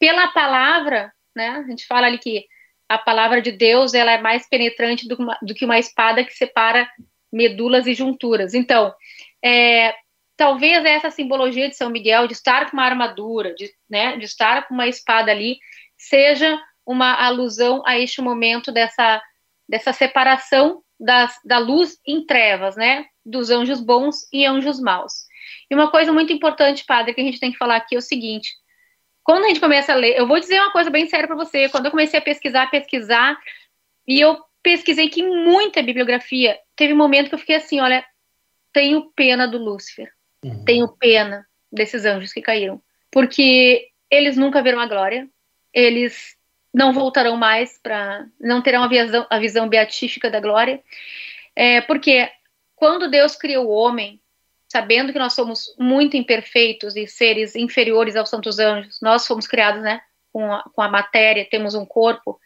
[0.00, 2.44] pela palavra, né, a gente fala ali que
[2.88, 6.90] a palavra de Deus ela é mais penetrante do, do que uma espada que separa
[7.32, 8.52] medulas e junturas.
[8.52, 8.92] Então,
[9.44, 9.94] é,
[10.36, 14.66] talvez essa simbologia de São Miguel, de estar com uma armadura, de, né, de estar
[14.66, 15.58] com uma espada ali,
[15.96, 19.22] seja uma alusão a este momento dessa,
[19.68, 25.12] dessa separação das, da luz em trevas, né, dos anjos bons e anjos maus.
[25.70, 28.02] E uma coisa muito importante, padre, que a gente tem que falar aqui é o
[28.02, 28.54] seguinte:
[29.22, 31.68] quando a gente começa a ler, eu vou dizer uma coisa bem séria para você.
[31.68, 33.38] Quando eu comecei a pesquisar, pesquisar,
[34.06, 38.02] e eu pesquisei que muita bibliografia, teve um momento que eu fiquei assim: olha,
[38.72, 40.10] tenho pena do Lúcifer,
[40.42, 40.64] uhum.
[40.64, 45.28] tenho pena desses anjos que caíram, porque eles nunca viram a glória,
[45.74, 46.37] eles
[46.72, 50.82] não voltarão mais para, não terão a visão, a visão beatífica da glória,
[51.56, 52.30] é, porque
[52.76, 54.20] quando Deus criou o homem,
[54.68, 59.82] sabendo que nós somos muito imperfeitos e seres inferiores aos santos anjos, nós fomos criados,
[59.82, 60.00] né,
[60.32, 62.38] com a, com a matéria, temos um corpo,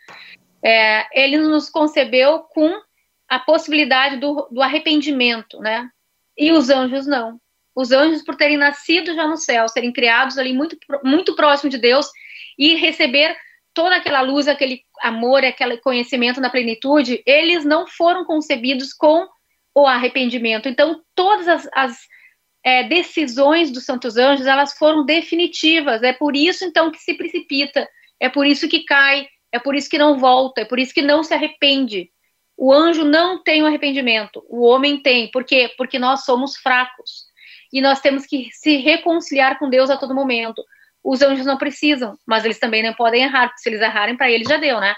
[0.65, 2.81] é, ele nos concebeu com
[3.29, 5.91] a possibilidade do, do arrependimento, né,
[6.37, 7.41] e os anjos não.
[7.75, 11.79] Os anjos, por terem nascido já no céu, serem criados ali muito, muito próximo de
[11.79, 12.11] Deus
[12.59, 13.35] e receber
[13.75, 19.27] toda aquela luz, aquele amor, aquele conhecimento na plenitude, eles não foram concebidos com
[19.75, 20.69] o arrependimento.
[20.69, 21.99] Então, todas as, as
[22.65, 26.03] é, decisões dos santos anjos, elas foram definitivas.
[26.03, 27.89] É por isso, então, que se precipita,
[28.21, 31.03] é por isso que cai, é por isso que não volta, é por isso que
[31.03, 32.11] não se arrepende.
[32.57, 35.31] O anjo não tem o arrependimento, o homem tem.
[35.31, 35.73] Por quê?
[35.77, 37.27] Porque nós somos fracos.
[37.73, 40.63] E nós temos que se reconciliar com Deus a todo momento.
[41.05, 44.31] Os anjos não precisam, mas eles também não podem errar, porque se eles errarem, para
[44.31, 44.95] eles já deu, né?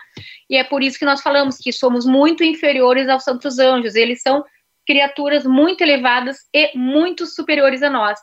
[0.50, 3.94] E é por isso que nós falamos que somos muito inferiores aos santos anjos.
[3.94, 4.44] Eles são
[4.86, 8.18] criaturas muito elevadas e muito superiores a nós.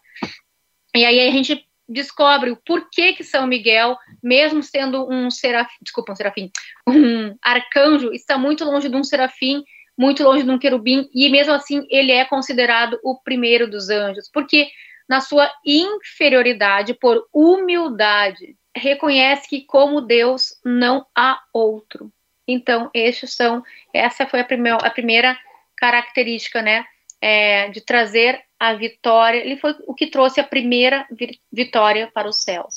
[0.95, 6.13] E aí a gente descobre o porquê que São Miguel, mesmo sendo um serafim, desculpa,
[6.13, 6.51] um serafim,
[6.87, 9.63] um arcanjo, está muito longe de um serafim,
[9.97, 14.29] muito longe de um querubim, e mesmo assim ele é considerado o primeiro dos anjos,
[14.31, 14.69] porque
[15.11, 22.09] na sua inferioridade, por humildade, reconhece que como Deus não há outro.
[22.47, 23.61] Então, estes são,
[23.93, 25.37] essa foi a, primeira, a primeira
[25.75, 26.85] característica, né,
[27.19, 29.39] é, de trazer a vitória.
[29.39, 31.05] Ele foi o que trouxe a primeira
[31.51, 32.73] vitória para os céus.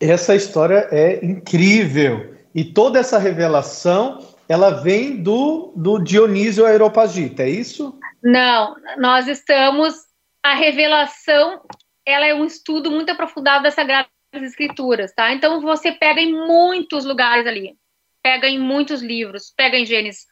[0.00, 7.48] Essa história é incrível e toda essa revelação ela vem do, do Dionísio Aeropagita, é
[7.48, 7.96] isso?
[8.20, 10.06] Não, nós estamos
[10.42, 11.62] a revelação
[12.04, 15.32] ela é um estudo muito aprofundado das Sagradas Escrituras, tá?
[15.32, 17.74] Então você pega em muitos lugares ali,
[18.22, 20.26] pega em muitos livros, pega em Gênesis,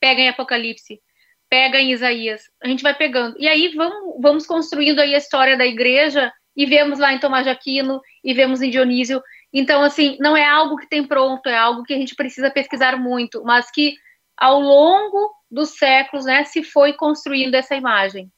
[0.00, 1.00] pega em Apocalipse,
[1.48, 3.36] pega em Isaías, a gente vai pegando.
[3.38, 7.44] E aí vamos, vamos construindo aí a história da igreja e vemos lá em Tomás
[7.44, 9.22] de Aquino, e vemos em Dionísio.
[9.52, 12.96] Então, assim, não é algo que tem pronto, é algo que a gente precisa pesquisar
[12.96, 13.94] muito, mas que
[14.36, 18.30] ao longo dos séculos, né, se foi construindo essa imagem.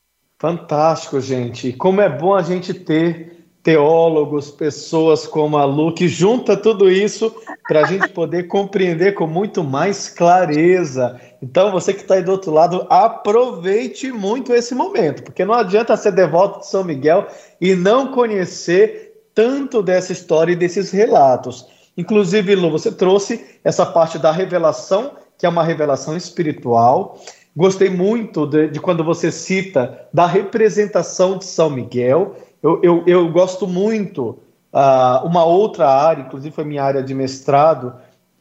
[0.42, 1.72] Fantástico, gente.
[1.72, 7.32] Como é bom a gente ter teólogos, pessoas como a Lu, que junta tudo isso
[7.68, 11.20] para a gente poder compreender com muito mais clareza.
[11.40, 15.96] Então, você que está aí do outro lado, aproveite muito esse momento, porque não adianta
[15.96, 17.28] ser devoto de São Miguel
[17.60, 21.68] e não conhecer tanto dessa história e desses relatos.
[21.96, 27.16] Inclusive, Lu, você trouxe essa parte da revelação, que é uma revelação espiritual.
[27.54, 33.28] Gostei muito de, de quando você cita da representação de São Miguel eu, eu, eu
[33.28, 34.38] gosto muito,
[34.72, 37.94] uh, uma outra área, inclusive foi minha área de mestrado,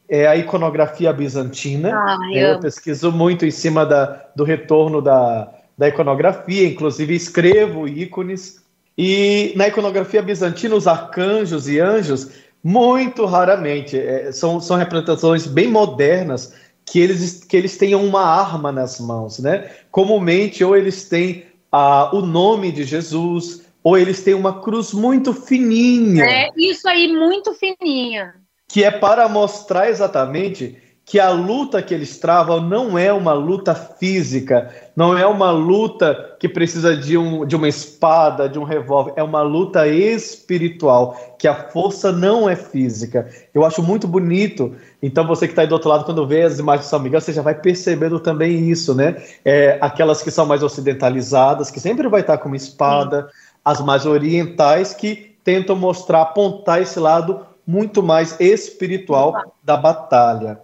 [0.08, 1.91] é a iconografia bizantina.
[1.91, 7.88] Ah, eu, eu pesquiso muito em cima da, do retorno da, da iconografia, inclusive escrevo
[7.88, 8.62] ícones.
[8.95, 12.30] E na iconografia bizantina, os arcanjos e anjos,
[12.63, 16.54] muito raramente, é, são, são representações bem modernas,
[16.92, 19.72] que eles, que eles tenham uma arma nas mãos, né?
[19.90, 25.34] Comumente, ou eles têm ah, o nome de Jesus, ou eles têm uma cruz muito
[25.34, 26.26] fininha.
[26.26, 28.36] É, isso aí, muito fininha.
[28.68, 30.78] Que é para mostrar exatamente
[31.12, 36.38] que a luta que eles travam não é uma luta física, não é uma luta
[36.39, 41.50] que precisa de, um, de uma espada, de um revólver, é uma luta espiritual, que
[41.50, 43.28] a força não é física.
[43.54, 44.74] Eu acho muito bonito.
[45.04, 47.19] Então, você que está aí do outro lado, quando vê as imagens de São Miguel,
[47.19, 49.21] você já vai percebendo também isso, né?
[49.43, 53.24] É, aquelas que são mais ocidentalizadas, que sempre vai estar com uma espada.
[53.24, 60.60] Sim as mais orientais que tentam mostrar, apontar esse lado muito mais espiritual da batalha.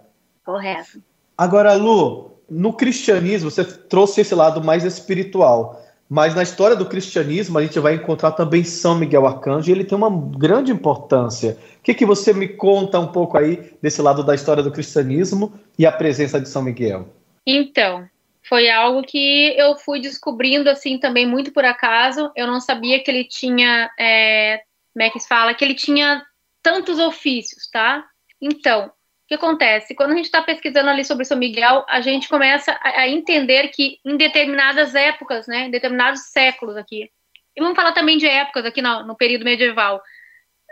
[0.48, 1.02] Correto.
[1.36, 7.58] Agora, Lu, no cristianismo você trouxe esse lado mais espiritual, mas na história do cristianismo
[7.58, 11.58] a gente vai encontrar também São Miguel Arcanjo e ele tem uma grande importância.
[11.80, 15.52] O que, que você me conta um pouco aí desse lado da história do cristianismo
[15.78, 17.06] e a presença de São Miguel?
[17.46, 18.08] Então,
[18.48, 22.32] foi algo que eu fui descobrindo assim também muito por acaso.
[22.34, 24.62] Eu não sabia que ele tinha, é,
[24.94, 26.24] como é que se fala, que ele tinha
[26.62, 28.02] tantos ofícios, tá?
[28.40, 28.90] Então,
[29.28, 29.94] que acontece?
[29.94, 33.68] Quando a gente está pesquisando ali sobre São Miguel, a gente começa a, a, entender
[33.68, 37.10] que em determinadas épocas, né, em determinados séculos aqui,
[37.54, 40.02] e vamos falar também de épocas aqui no, no período medieval,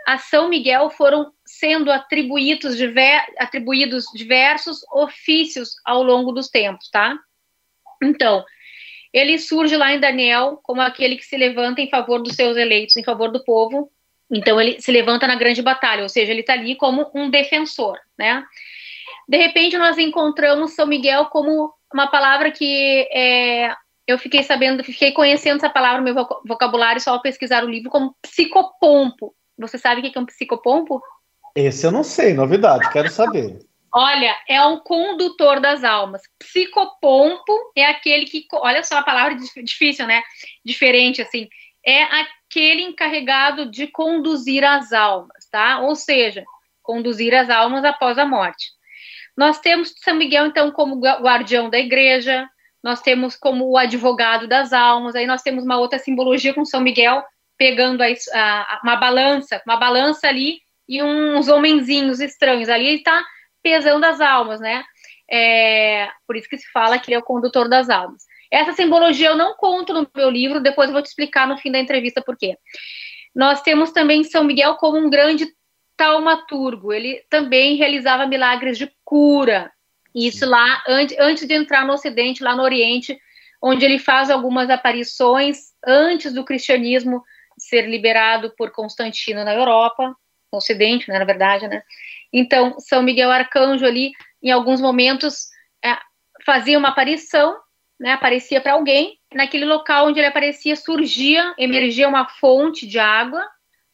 [0.07, 7.15] a São Miguel foram sendo atribuídos, diver, atribuídos diversos ofícios ao longo dos tempos, tá?
[8.01, 8.43] Então,
[9.13, 12.97] ele surge lá em Daniel como aquele que se levanta em favor dos seus eleitos,
[12.97, 13.91] em favor do povo.
[14.31, 17.97] Então, ele se levanta na grande batalha, ou seja, ele está ali como um defensor,
[18.17, 18.43] né?
[19.27, 23.73] De repente, nós encontramos São Miguel como uma palavra que é,
[24.05, 27.89] eu fiquei sabendo, fiquei conhecendo essa palavra no meu vocabulário só ao pesquisar o livro
[27.89, 29.35] como psicopompo.
[29.57, 31.01] Você sabe o que é um psicopompo?
[31.55, 33.59] Esse eu não sei, novidade, quero saber.
[33.93, 36.21] Olha, é um condutor das almas.
[36.37, 40.21] Psicopompo é aquele que, olha só a palavra difícil, né?
[40.63, 41.47] Diferente assim.
[41.85, 42.03] É
[42.57, 45.79] aquele encarregado de conduzir as almas, tá?
[45.81, 46.43] Ou seja,
[46.81, 48.65] conduzir as almas após a morte.
[49.37, 52.49] Nós temos São Miguel, então, como guardião da igreja,
[52.83, 56.81] nós temos como o advogado das almas, aí nós temos uma outra simbologia com São
[56.81, 57.23] Miguel,
[57.55, 62.69] pegando a, a, uma balança, uma balança ali e uns homenzinhos estranhos.
[62.69, 63.23] Ali ele está
[63.61, 64.83] pesando as almas, né?
[65.29, 68.23] É, por isso que se fala que ele é o condutor das almas.
[68.51, 71.71] Essa simbologia eu não conto no meu livro, depois eu vou te explicar no fim
[71.71, 72.57] da entrevista por quê.
[73.35, 75.47] Nós temos também São Miguel como um grande
[75.95, 79.71] taumaturgo, ele também realizava milagres de cura,
[80.13, 83.17] isso lá antes, antes de entrar no Ocidente, lá no Oriente,
[83.61, 87.23] onde ele faz algumas aparições antes do cristianismo
[87.57, 90.15] ser liberado por Constantino na Europa,
[90.51, 91.81] no Ocidente, né, na verdade, né?
[92.31, 95.47] Então, São Miguel Arcanjo ali, em alguns momentos,
[95.83, 95.97] é,
[96.45, 97.55] fazia uma aparição,
[97.99, 103.43] né, aparecia para alguém, naquele local onde ele aparecia surgia, emergia uma fonte de água,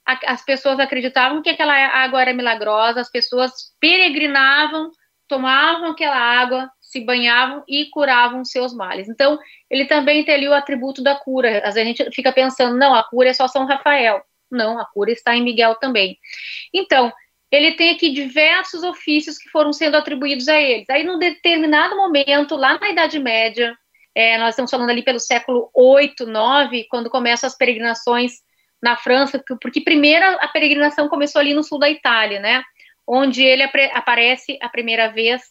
[0.06, 4.92] as pessoas acreditavam que aquela água era milagrosa, as pessoas peregrinavam,
[5.28, 9.08] tomavam aquela água, se banhavam e curavam seus males.
[9.08, 9.40] Então,
[9.70, 11.60] ele também tem ali o atributo da cura.
[11.60, 14.22] Às vezes a gente fica pensando, não, a cura é só São Rafael.
[14.52, 16.20] Não, a cura está em Miguel também.
[16.74, 17.12] Então,
[17.50, 20.90] ele tem aqui diversos ofícios que foram sendo atribuídos a eles.
[20.90, 23.76] Aí, num determinado momento, lá na Idade Média,
[24.16, 28.34] é, nós estamos falando ali pelo século 8, 9, quando começam as peregrinações
[28.82, 32.64] na França, porque primeiro a peregrinação começou ali no sul da Itália, né?
[33.08, 35.42] Onde ele aparece a primeira vez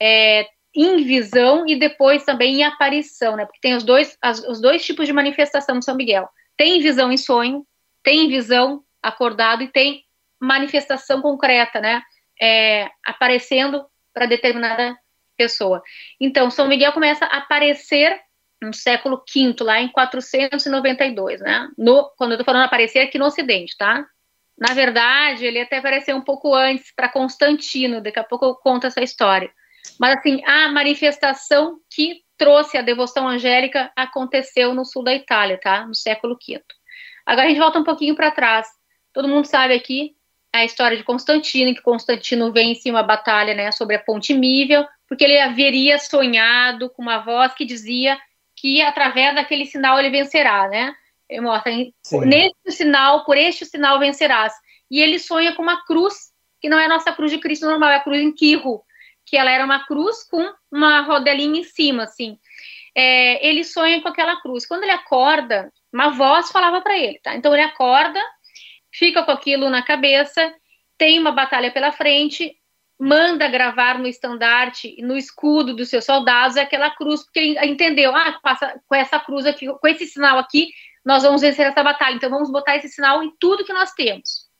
[0.00, 3.44] é, em visão e depois também em aparição, né?
[3.44, 6.28] Porque tem os dois, as, os dois tipos de manifestação de São Miguel.
[6.56, 7.64] Tem visão em sonho,
[8.02, 10.02] tem visão, acordado e tem
[10.40, 12.02] manifestação concreta, né?
[12.40, 14.96] É, aparecendo para determinada
[15.40, 15.82] pessoa.
[16.20, 18.20] Então, São Miguel começa a aparecer
[18.60, 21.66] no século V, lá em 492, né?
[21.78, 24.04] No, quando eu estou falando aparecer aqui no Ocidente, tá?
[24.58, 28.86] Na verdade, ele até apareceu um pouco antes para Constantino, daqui a pouco eu conto
[28.86, 29.50] essa história.
[29.98, 35.86] Mas, assim, a manifestação que trouxe a devoção angélica aconteceu no sul da Itália, tá?
[35.86, 36.62] No século V.
[37.24, 38.66] Agora a gente volta um pouquinho para trás.
[39.14, 40.14] Todo mundo sabe aqui
[40.52, 45.24] a história de Constantino, que Constantino vence uma batalha né, sobre a ponte Mível, porque
[45.24, 48.16] ele haveria sonhado com uma voz que dizia
[48.54, 50.94] que através daquele sinal ele vencerá, né?
[51.28, 51.72] Ele mostra,
[52.24, 54.52] nesse sinal, por este sinal vencerás.
[54.88, 57.90] E ele sonha com uma cruz, que não é a nossa cruz de Cristo normal,
[57.90, 58.84] é a cruz em Quirro,
[59.26, 62.38] que ela era uma cruz com uma rodelinha em cima, assim.
[62.94, 64.64] É, ele sonha com aquela cruz.
[64.64, 67.34] Quando ele acorda, uma voz falava para ele, tá?
[67.34, 68.20] Então ele acorda,
[68.92, 70.54] fica com aquilo na cabeça,
[70.96, 72.56] tem uma batalha pela frente,
[73.00, 78.78] manda gravar no estandarte, no escudo dos seus soldados, aquela cruz, porque entendeu, ah, passa
[78.86, 80.68] com essa cruz aqui, com esse sinal aqui,
[81.02, 84.50] nós vamos vencer essa batalha, então vamos botar esse sinal em tudo que nós temos.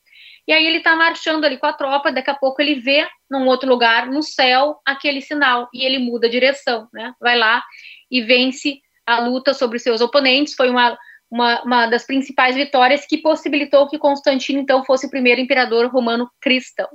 [0.49, 3.47] E aí ele está marchando ali com a tropa, daqui a pouco ele vê num
[3.47, 7.13] outro lugar, no céu, aquele sinal, e ele muda a direção, né?
[7.21, 7.63] Vai lá
[8.11, 10.97] e vence a luta sobre seus oponentes, foi uma,
[11.31, 16.31] uma, uma das principais vitórias que possibilitou que Constantino, então, fosse o primeiro imperador romano
[16.41, 16.89] cristão.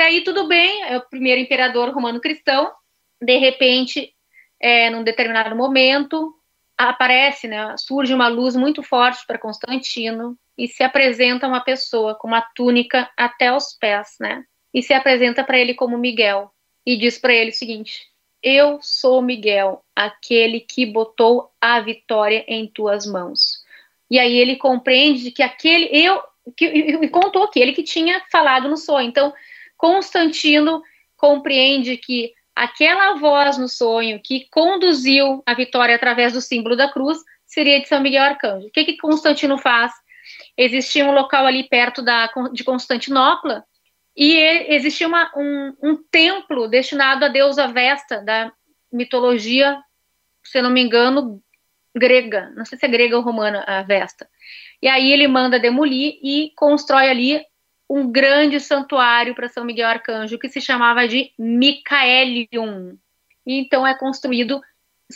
[0.00, 2.72] Até aí tudo bem, é o primeiro imperador romano cristão,
[3.20, 4.14] de repente,
[4.58, 6.34] é, num determinado momento,
[6.74, 12.28] aparece, né, surge uma luz muito forte para Constantino e se apresenta uma pessoa com
[12.28, 14.42] uma túnica até os pés, né?
[14.72, 16.50] E se apresenta para ele como Miguel
[16.86, 18.06] e diz para ele o seguinte:
[18.42, 23.62] Eu sou Miguel, aquele que botou a vitória em tuas mãos.
[24.10, 26.22] E aí ele compreende que aquele eu
[26.56, 29.06] que e contou que ele que tinha falado no sonho.
[29.06, 29.30] Então
[29.80, 30.82] Constantino
[31.16, 37.18] compreende que aquela voz no sonho que conduziu a vitória através do símbolo da cruz
[37.46, 38.66] seria de São Miguel Arcanjo.
[38.66, 39.90] O que, que Constantino faz?
[40.54, 43.64] Existia um local ali perto da, de Constantinopla
[44.14, 44.36] e
[44.68, 48.52] existia uma, um, um templo destinado à deusa Vesta, da
[48.92, 49.82] mitologia,
[50.44, 51.42] se não me engano,
[51.96, 52.52] grega.
[52.54, 54.28] Não sei se é grega ou romana a Vesta.
[54.82, 57.49] E aí ele manda demolir e constrói ali
[57.90, 62.96] um grande santuário para São Miguel Arcanjo, que se chamava de Micaelium.
[63.44, 64.62] Então é construído.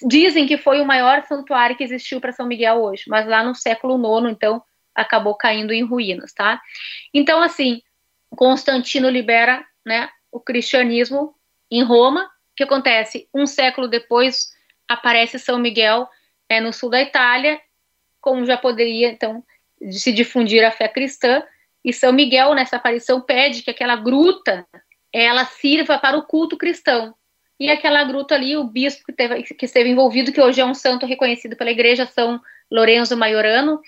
[0.05, 3.55] Dizem que foi o maior santuário que existiu para São Miguel hoje, mas lá no
[3.55, 4.61] século IX, então,
[4.93, 6.61] acabou caindo em ruínas, tá?
[7.13, 7.81] Então, assim,
[8.31, 11.33] Constantino libera né, o cristianismo
[11.71, 12.25] em Roma.
[12.25, 13.29] O que acontece?
[13.33, 14.49] Um século depois
[14.89, 16.09] aparece São Miguel
[16.49, 17.61] é, no sul da Itália,
[18.21, 19.45] como já poderia, então,
[19.93, 21.41] se difundir a fé cristã,
[21.85, 24.67] e São Miguel, nessa aparição, pede que aquela gruta
[25.13, 27.15] ela sirva para o culto cristão.
[27.61, 30.75] E aquela gruta ali, o bispo que, teve, que esteve envolvido, que hoje é um
[30.75, 33.81] santo reconhecido pela igreja, São Lourenço Maiorano,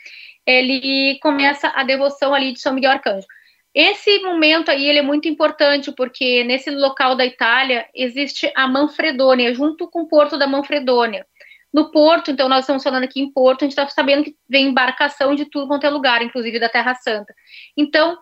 [0.47, 3.27] ele começa a devoção ali de São Miguel Arcanjo.
[3.75, 9.53] Esse momento aí ele é muito importante porque nesse local da Itália existe a Manfredônia,
[9.53, 11.27] junto com o porto da Manfredônia.
[11.73, 14.69] No porto, então nós estamos falando aqui em Porto, a gente está sabendo que vem
[14.69, 17.35] embarcação de tudo quanto é lugar, inclusive da Terra Santa.
[17.77, 18.17] Então,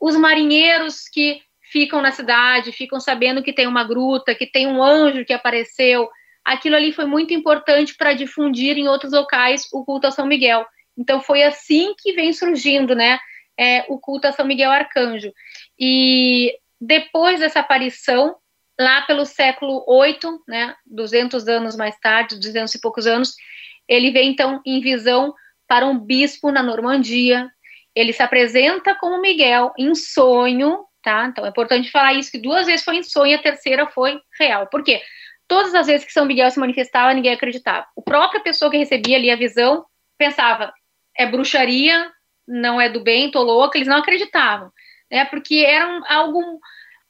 [0.00, 4.82] os marinheiros que ficam na cidade, ficam sabendo que tem uma gruta, que tem um
[4.82, 6.08] anjo que apareceu,
[6.44, 10.64] aquilo ali foi muito importante para difundir em outros locais o culto a São Miguel.
[10.96, 13.18] Então foi assim que vem surgindo, né,
[13.58, 15.32] é, o culto a São Miguel Arcanjo.
[15.78, 18.36] E depois dessa aparição,
[18.78, 23.34] lá pelo século VIII, né, 200 anos mais tarde, 200 e poucos anos,
[23.88, 25.34] ele vem então em visão
[25.66, 27.50] para um bispo na Normandia.
[27.94, 31.26] Ele se apresenta como Miguel em sonho, tá?
[31.26, 34.20] Então é importante falar isso que duas vezes foi em sonho, e a terceira foi
[34.38, 34.66] real.
[34.66, 35.00] Por quê?
[35.48, 37.86] Todas as vezes que São Miguel se manifestava, ninguém acreditava.
[37.96, 39.84] A própria pessoa que recebia ali a visão
[40.18, 40.72] pensava:
[41.16, 42.10] é bruxaria,
[42.46, 43.78] não é do bem, tô louca.
[43.78, 44.70] Eles não acreditavam,
[45.10, 45.24] né?
[45.26, 46.60] Porque era um, algo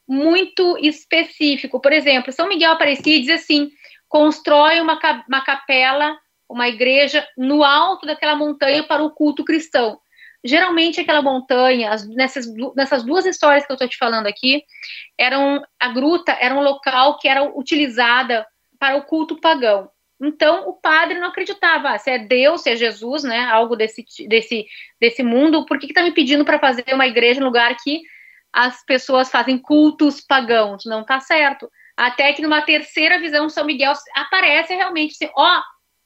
[0.09, 1.81] muito específico.
[1.81, 3.71] Por exemplo, São Miguel aparecia e diz assim:
[4.09, 4.99] constrói uma,
[5.29, 6.17] uma capela,
[6.49, 9.99] uma igreja no alto daquela montanha para o culto cristão.
[10.45, 12.47] Geralmente aquela montanha, as, nessas,
[12.77, 14.63] nessas duas histórias que eu estou te falando aqui,
[15.19, 18.47] eram a gruta era um local que era utilizada
[18.79, 19.91] para o culto pagão.
[20.23, 24.05] Então o padre não acreditava, ah, se é Deus, se é Jesus, né, algo desse
[24.29, 24.67] desse
[25.01, 28.01] desse mundo, por que está me pedindo para fazer uma igreja no lugar que
[28.57, 31.71] as pessoas fazem cultos pagãos, não está certo.
[31.95, 35.61] Até que numa terceira visão, São Miguel aparece realmente assim, ó,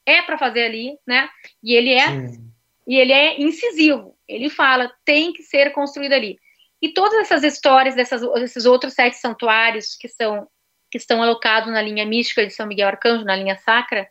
[0.05, 1.29] é para fazer ali, né?
[1.63, 2.51] E ele é Sim.
[2.87, 4.17] E ele é incisivo.
[4.27, 6.37] Ele fala, tem que ser construído ali.
[6.81, 10.47] E todas essas histórias dessas, desses outros sete santuários que são
[10.89, 14.09] que estão alocados na linha mística de São Miguel Arcanjo, na linha sacra,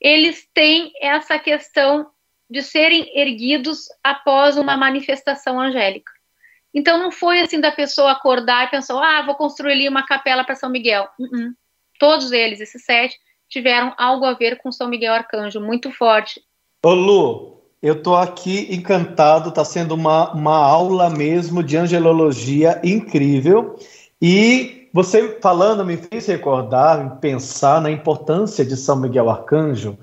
[0.00, 2.08] eles têm essa questão
[2.48, 6.12] de serem erguidos após uma manifestação angélica.
[6.78, 10.44] Então não foi assim da pessoa acordar e pensar, ah, vou construir ali uma capela
[10.44, 11.08] para São Miguel.
[11.18, 11.50] Uh -uh.
[11.98, 13.16] Todos eles, esses sete,
[13.48, 16.40] tiveram algo a ver com São Miguel Arcanjo, muito forte.
[16.86, 23.76] Ô Lu, eu estou aqui encantado, está sendo uma, uma aula mesmo de angelologia incrível.
[24.22, 29.98] E você falando me fez recordar, pensar na importância de São Miguel Arcanjo,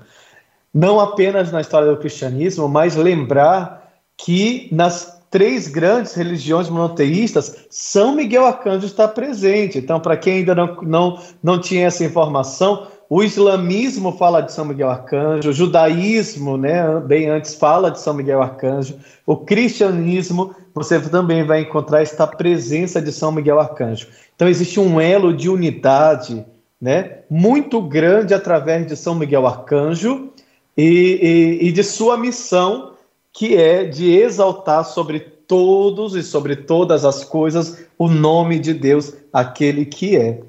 [0.74, 8.14] não apenas na história do cristianismo, mas lembrar que nas três grandes religiões monoteístas, São
[8.14, 9.76] Miguel Arcanjo está presente.
[9.76, 14.64] Então, para quem ainda não, não, não tinha essa informação, o islamismo fala de São
[14.64, 20.98] Miguel Arcanjo, o judaísmo, né, bem antes, fala de São Miguel Arcanjo, o cristianismo, você
[20.98, 24.08] também vai encontrar esta presença de São Miguel Arcanjo.
[24.34, 26.46] Então, existe um elo de unidade
[26.80, 30.30] né, muito grande através de São Miguel Arcanjo
[30.74, 32.95] e, e, e de sua missão,
[33.36, 39.12] que é de exaltar sobre todos e sobre todas as coisas o nome de Deus,
[39.30, 40.40] aquele que é.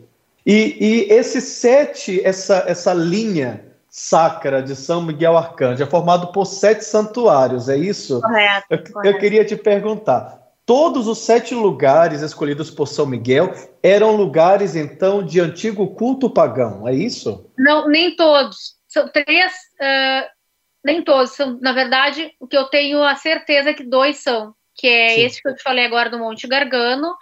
[0.45, 6.45] E, e esse sete, essa, essa linha sacra de São Miguel Arcanjo é formado por
[6.45, 8.21] sete santuários, é isso?
[8.21, 9.15] Correto, eu, correto.
[9.15, 15.21] eu queria te perguntar, todos os sete lugares escolhidos por São Miguel eram lugares, então,
[15.21, 17.45] de antigo culto pagão, é isso?
[17.57, 18.77] Não, nem todos.
[18.87, 20.36] São três, uh,
[20.87, 21.31] nem todos.
[21.31, 25.09] São, na verdade, o que eu tenho a certeza é que dois são, que é
[25.09, 25.21] Sim.
[25.25, 27.13] esse que eu te falei agora do Monte Gargano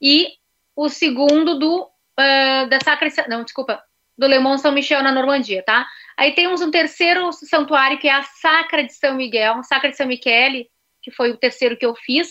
[0.00, 0.28] e
[0.76, 3.82] o segundo do uh, da Sacra, não, desculpa,
[4.16, 5.86] do Le Mont Saint-Michel na Normandia, tá?
[6.16, 10.06] Aí temos um terceiro santuário que é a Sacra de São Miguel, Sacra de São
[10.06, 10.68] Michele,
[11.02, 12.30] que foi o terceiro que eu fiz,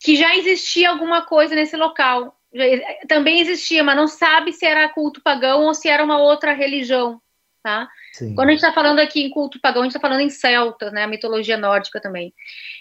[0.00, 2.36] que já existia alguma coisa nesse local.
[2.52, 2.64] Já,
[3.08, 7.20] também existia, mas não sabe se era culto pagão ou se era uma outra religião,
[7.62, 7.88] tá?
[8.12, 8.34] Sim.
[8.34, 10.92] Quando a gente está falando aqui em culto pagão, a gente está falando em celtas,
[10.92, 11.04] né?
[11.04, 12.34] A mitologia nórdica também.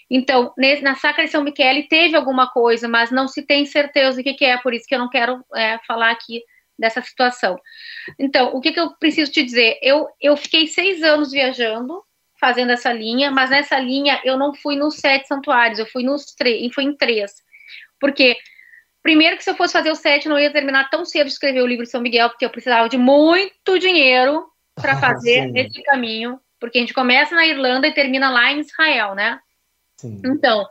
[0.10, 4.24] Então, na Sacra de São Michele teve alguma coisa, mas não se tem certeza do
[4.24, 6.42] que, que é, por isso que eu não quero é, falar aqui
[6.78, 7.60] dessa situação.
[8.20, 9.78] Então, o que, que eu preciso te dizer?
[9.82, 12.04] Eu, eu fiquei seis anos viajando,
[12.40, 16.26] fazendo essa linha, mas nessa linha eu não fui nos sete santuários, eu fui nos
[16.34, 17.32] três, fui em três.
[18.00, 18.36] Porque,
[19.04, 21.62] primeiro que se eu fosse fazer o sete, não ia terminar tão cedo de escrever
[21.62, 24.51] o livro de São Miguel, porque eu precisava de muito dinheiro
[24.82, 28.60] para fazer ah, esse caminho, porque a gente começa na Irlanda e termina lá em
[28.60, 29.40] Israel, né?
[29.98, 30.22] Sim.
[30.26, 30.66] Então,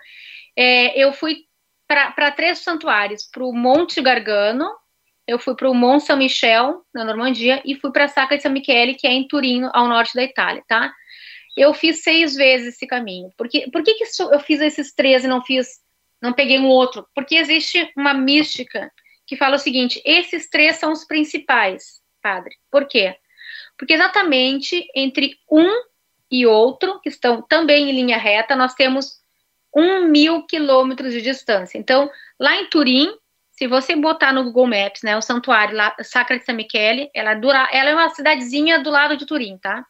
[0.57, 1.45] é, eu fui
[1.87, 4.71] para três santuários, para o Monte Gargano,
[5.27, 8.51] eu fui para o Mont Saint-Michel, na Normandia, e fui para a Sacra de San
[8.51, 10.93] Michele, que é em Turim, ao norte da Itália, tá?
[11.57, 13.31] Eu fiz seis vezes esse caminho.
[13.37, 15.81] Porque, por que, que eu fiz esses três e não fiz,
[16.21, 17.07] não peguei um outro?
[17.15, 18.91] Porque existe uma mística
[19.27, 22.57] que fala o seguinte: esses três são os principais, padre.
[22.71, 23.17] Por quê?
[23.81, 25.67] Porque exatamente entre um
[26.31, 29.23] e outro, que estão também em linha reta, nós temos
[29.75, 31.79] um mil quilômetros de distância.
[31.79, 33.11] Então, lá em Turim,
[33.51, 37.33] se você botar no Google Maps, né, o santuário lá, Sacra de San Michele, ela,
[37.33, 39.83] dura, ela é uma cidadezinha do lado de Turim, tá?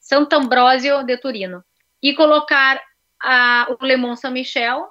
[0.00, 1.64] Santo Ambrosio de Turino.
[2.02, 2.82] E colocar
[3.22, 4.84] a, o Le Mont Saint-Michel,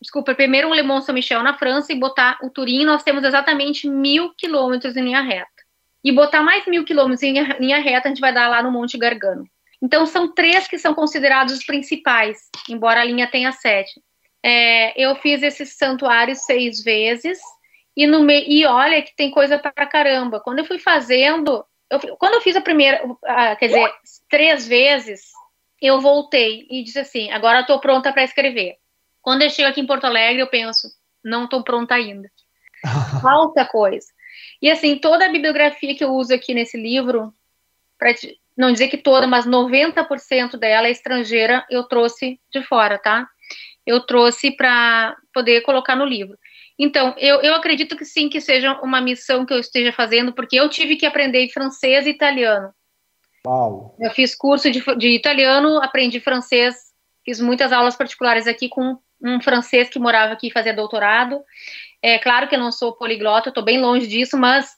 [0.00, 3.88] desculpa, primeiro o Le Mont Saint-Michel na França e botar o Turim, nós temos exatamente
[3.88, 5.51] mil quilômetros em linha reta.
[6.04, 8.98] E botar mais mil quilômetros em linha reta, a gente vai dar lá no Monte
[8.98, 9.46] Gargano.
[9.80, 12.38] Então, são três que são considerados os principais,
[12.68, 14.00] embora a linha tenha sete.
[14.42, 17.38] É, eu fiz esses santuários seis vezes,
[17.96, 18.44] e, no me...
[18.48, 20.40] e olha que tem coisa pra caramba.
[20.40, 23.02] Quando eu fui fazendo, eu, quando eu fiz a primeira,
[23.58, 23.92] quer dizer,
[24.30, 25.30] três vezes,
[25.80, 28.76] eu voltei e disse assim: agora estou pronta para escrever.
[29.20, 30.88] Quando eu chego aqui em Porto Alegre, eu penso:
[31.24, 32.30] não estou pronta ainda.
[33.20, 34.06] Falta coisa.
[34.62, 37.34] E assim, toda a bibliografia que eu uso aqui nesse livro,
[37.98, 38.14] para
[38.56, 43.28] não dizer que toda, mas 90% dela é estrangeira, eu trouxe de fora, tá?
[43.84, 46.38] Eu trouxe para poder colocar no livro.
[46.78, 50.56] Então, eu, eu acredito que sim, que seja uma missão que eu esteja fazendo, porque
[50.56, 52.72] eu tive que aprender francês e italiano.
[53.44, 53.96] Uau.
[53.98, 56.76] Eu fiz curso de, de italiano, aprendi francês,
[57.24, 61.42] fiz muitas aulas particulares aqui com um francês que morava aqui e fazia doutorado.
[62.02, 64.70] É claro que eu não sou poliglota, estou bem longe disso, mas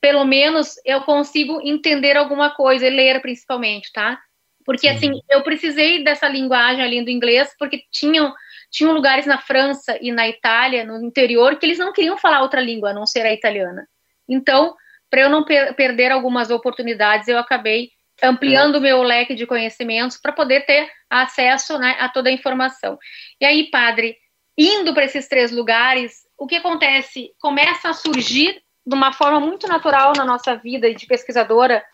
[0.00, 4.20] pelo menos eu consigo entender alguma coisa e ler principalmente, tá?
[4.64, 4.94] Porque Sim.
[4.94, 8.34] assim, eu precisei dessa linguagem ali do inglês, porque tinham,
[8.70, 12.60] tinham lugares na França e na Itália, no interior, que eles não queriam falar outra
[12.60, 13.86] língua, a não ser a italiana.
[14.28, 14.74] Então,
[15.10, 17.90] para eu não per perder algumas oportunidades, eu acabei
[18.22, 22.98] ampliando o meu leque de conhecimentos para poder ter acesso né, a toda a informação.
[23.40, 24.16] E aí, padre,
[24.56, 27.32] indo para esses três lugares, o que acontece?
[27.40, 31.84] Começa a surgir de uma forma muito natural na nossa vida de pesquisadora,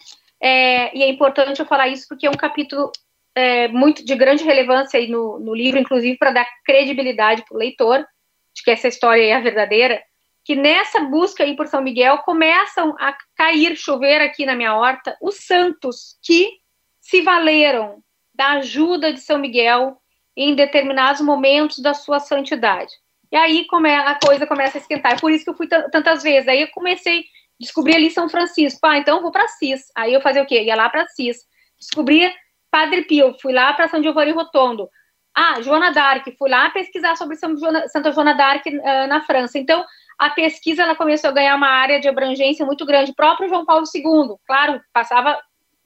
[0.41, 2.91] é, e é importante eu falar isso porque é um capítulo
[3.35, 7.59] é, muito de grande relevância aí no, no livro, inclusive para dar credibilidade para o
[7.59, 8.07] leitor
[8.55, 10.03] de que essa história é a verdadeira,
[10.43, 15.15] que nessa busca aí por São Miguel começam a cair, chover aqui na minha horta,
[15.21, 16.53] os santos que
[17.03, 18.03] se valeram
[18.35, 19.99] da ajuda de São Miguel
[20.35, 22.93] em determinados momentos da sua santidade.
[23.31, 25.13] E aí come, a coisa começa a esquentar.
[25.13, 26.49] É por isso que eu fui tantas vezes.
[26.49, 27.25] Aí eu comecei
[27.59, 28.81] descobrir ali São Francisco.
[28.85, 29.91] Ah, então eu vou para Assis.
[29.95, 30.63] Aí eu fazia o quê?
[30.63, 31.39] Ia lá para Assis.
[31.79, 32.33] Descobria
[32.71, 33.37] Padre Pio.
[33.41, 34.89] Fui lá para São Giovanni Rotondo.
[35.35, 36.35] Ah, Joana d'Arc.
[36.39, 39.59] Fui lá pesquisar sobre São Joana, Santa Joana d'Arc uh, na França.
[39.59, 39.85] Então,
[40.19, 43.13] a pesquisa ela começou a ganhar uma área de abrangência muito grande.
[43.13, 45.41] O próprio João Paulo II, claro, passava.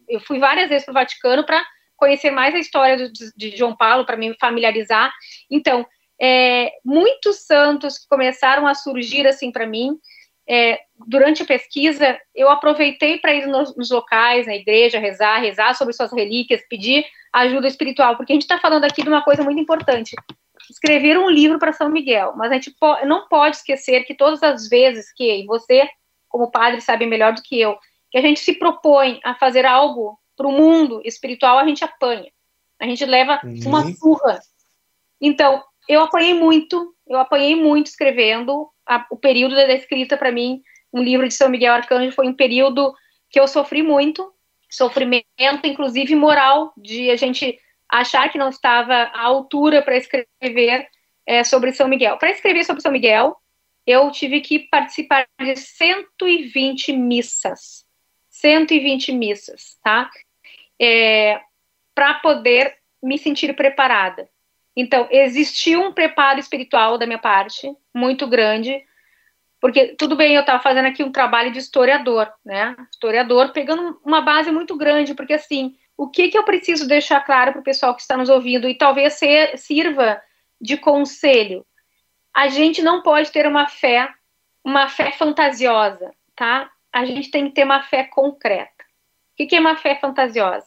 [0.08, 1.62] Eu fui várias vezes para o Vaticano para
[1.96, 5.12] conhecer mais a história de, de João Paulo, para me familiarizar.
[5.50, 5.86] Então,
[6.22, 9.98] é, muitos santos que começaram a surgir assim para mim.
[10.48, 15.74] É, durante a pesquisa, eu aproveitei para ir nos, nos, locais, na igreja, rezar, rezar
[15.74, 19.42] sobre suas relíquias, pedir ajuda espiritual, porque a gente está falando aqui de uma coisa
[19.42, 20.14] muito importante.
[20.70, 24.42] Escrever um livro para São Miguel, mas a gente po não pode esquecer que todas
[24.44, 25.88] as vezes que você,
[26.28, 27.76] como padre, sabe melhor do que eu,
[28.10, 32.30] que a gente se propõe a fazer algo para o mundo espiritual, a gente apanha.
[32.80, 33.60] A gente leva uhum.
[33.66, 34.38] uma surra.
[35.20, 35.62] Então,
[35.92, 38.68] eu apanhei muito, eu apanhei muito escrevendo.
[38.86, 40.62] A, o período da escrita, para mim,
[40.92, 42.92] um livro de São Miguel Arcanjo foi um período
[43.30, 44.32] que eu sofri muito,
[44.70, 45.24] sofrimento,
[45.64, 50.88] inclusive moral, de a gente achar que não estava à altura para escrever
[51.26, 52.16] é, sobre São Miguel.
[52.18, 53.36] Para escrever sobre São Miguel,
[53.86, 57.84] eu tive que participar de 120 missas.
[58.30, 60.10] 120 missas, tá?
[60.80, 61.40] É,
[61.94, 64.28] para poder me sentir preparada.
[64.76, 68.82] Então, existiu um preparo espiritual da minha parte, muito grande,
[69.60, 72.74] porque tudo bem, eu estava fazendo aqui um trabalho de historiador, né?
[72.90, 77.52] Historiador, pegando uma base muito grande, porque assim, o que, que eu preciso deixar claro
[77.52, 80.20] para o pessoal que está nos ouvindo e talvez ser, sirva
[80.60, 81.64] de conselho?
[82.34, 84.12] A gente não pode ter uma fé,
[84.64, 86.68] uma fé fantasiosa, tá?
[86.92, 88.82] A gente tem que ter uma fé concreta.
[89.32, 90.66] O que, que é uma fé fantasiosa?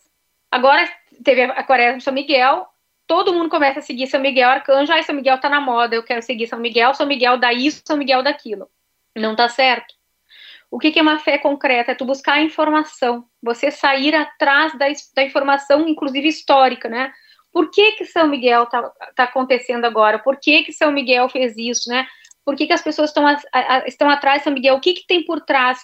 [0.50, 0.90] Agora
[1.22, 2.66] teve a Quaresma de São Miguel,
[3.08, 6.04] todo mundo começa a seguir São Miguel Arcanjo, aí São Miguel tá na moda, eu
[6.04, 8.70] quero seguir São Miguel, São Miguel dá isso, São Miguel daquilo.
[9.16, 9.94] Não tá certo.
[10.70, 11.92] O que, que é uma fé concreta?
[11.92, 17.14] É tu buscar a informação, você sair atrás da, da informação, inclusive histórica, né?
[17.52, 20.20] Por que, que São Miguel tá, tá acontecendo agora?
[20.20, 22.06] Por que, que São Miguel fez isso, né?
[22.44, 24.76] Por que, que as pessoas estão, a, a, estão atrás de São Miguel?
[24.76, 25.80] O que, que tem por trás?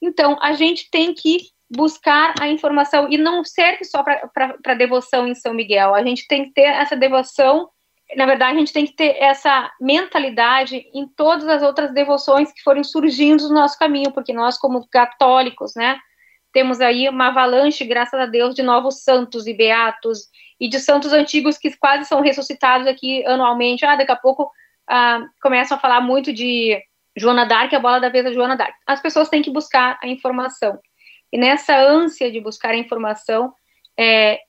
[0.00, 5.34] Então, a gente tem que buscar a informação e não serve só para devoção em
[5.34, 5.94] São Miguel.
[5.94, 7.68] A gente tem que ter essa devoção,
[8.16, 12.62] na verdade, a gente tem que ter essa mentalidade em todas as outras devoções que
[12.62, 15.98] forem surgindo no nosso caminho, porque nós, como católicos, né,
[16.52, 21.12] temos aí uma avalanche, graças a Deus, de novos santos e beatos e de santos
[21.12, 23.84] antigos que quase são ressuscitados aqui anualmente.
[23.84, 24.50] Ah, daqui a pouco
[24.88, 26.80] ah, começam a falar muito de
[27.14, 28.74] Joana d'Arc, a bola da vez da Joana d'Arc.
[28.86, 30.78] As pessoas têm que buscar a informação.
[31.32, 33.52] E nessa ânsia de buscar informação,
[33.98, 34.40] é,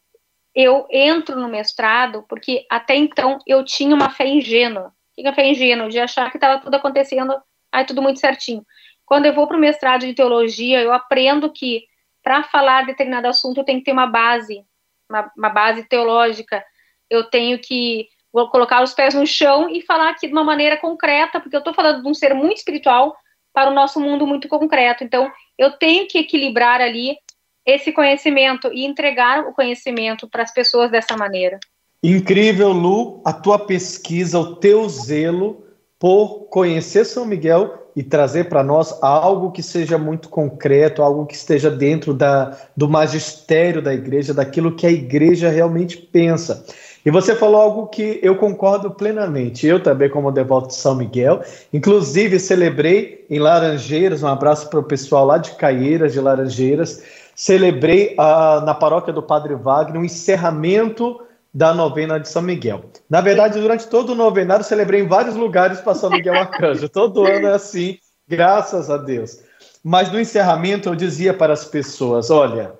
[0.54, 4.94] eu entro no mestrado, porque até então eu tinha uma fé ingênua.
[5.18, 5.90] O que é fé ingênua?
[5.90, 7.40] De achar que estava tudo acontecendo,
[7.72, 8.66] aí tudo muito certinho.
[9.06, 11.86] Quando eu vou para o mestrado de teologia, eu aprendo que
[12.24, 14.64] para falar determinado assunto eu tenho que ter uma base,
[15.10, 16.64] uma, uma base teológica.
[17.10, 20.78] Eu tenho que vou colocar os pés no chão e falar aqui de uma maneira
[20.78, 23.16] concreta, porque eu estou falando de um ser muito espiritual
[23.58, 25.04] para o nosso mundo muito concreto.
[25.04, 27.18] Então, eu tenho que equilibrar ali
[27.66, 31.60] esse conhecimento e entregar o conhecimento para as pessoas dessa maneira.
[32.04, 35.66] Incrível, Lu, a tua pesquisa, o teu zelo
[35.98, 41.34] por conhecer São Miguel e trazer para nós algo que seja muito concreto, algo que
[41.34, 46.64] esteja dentro da, do magistério da igreja, daquilo que a igreja realmente pensa.
[47.08, 49.66] E você falou algo que eu concordo plenamente.
[49.66, 51.42] Eu também, como devoto de São Miguel,
[51.72, 57.02] inclusive celebrei em Laranjeiras, um abraço para o pessoal lá de Caieiras, de Laranjeiras,
[57.34, 61.22] celebrei uh, na paróquia do Padre Wagner um encerramento
[61.54, 62.84] da novena de São Miguel.
[63.10, 66.90] Na verdade, durante todo o novenário, celebrei em vários lugares para São Miguel Arcanjo.
[66.90, 69.40] Todo ano é assim, graças a Deus.
[69.82, 72.74] Mas no encerramento, eu dizia para as pessoas: olha,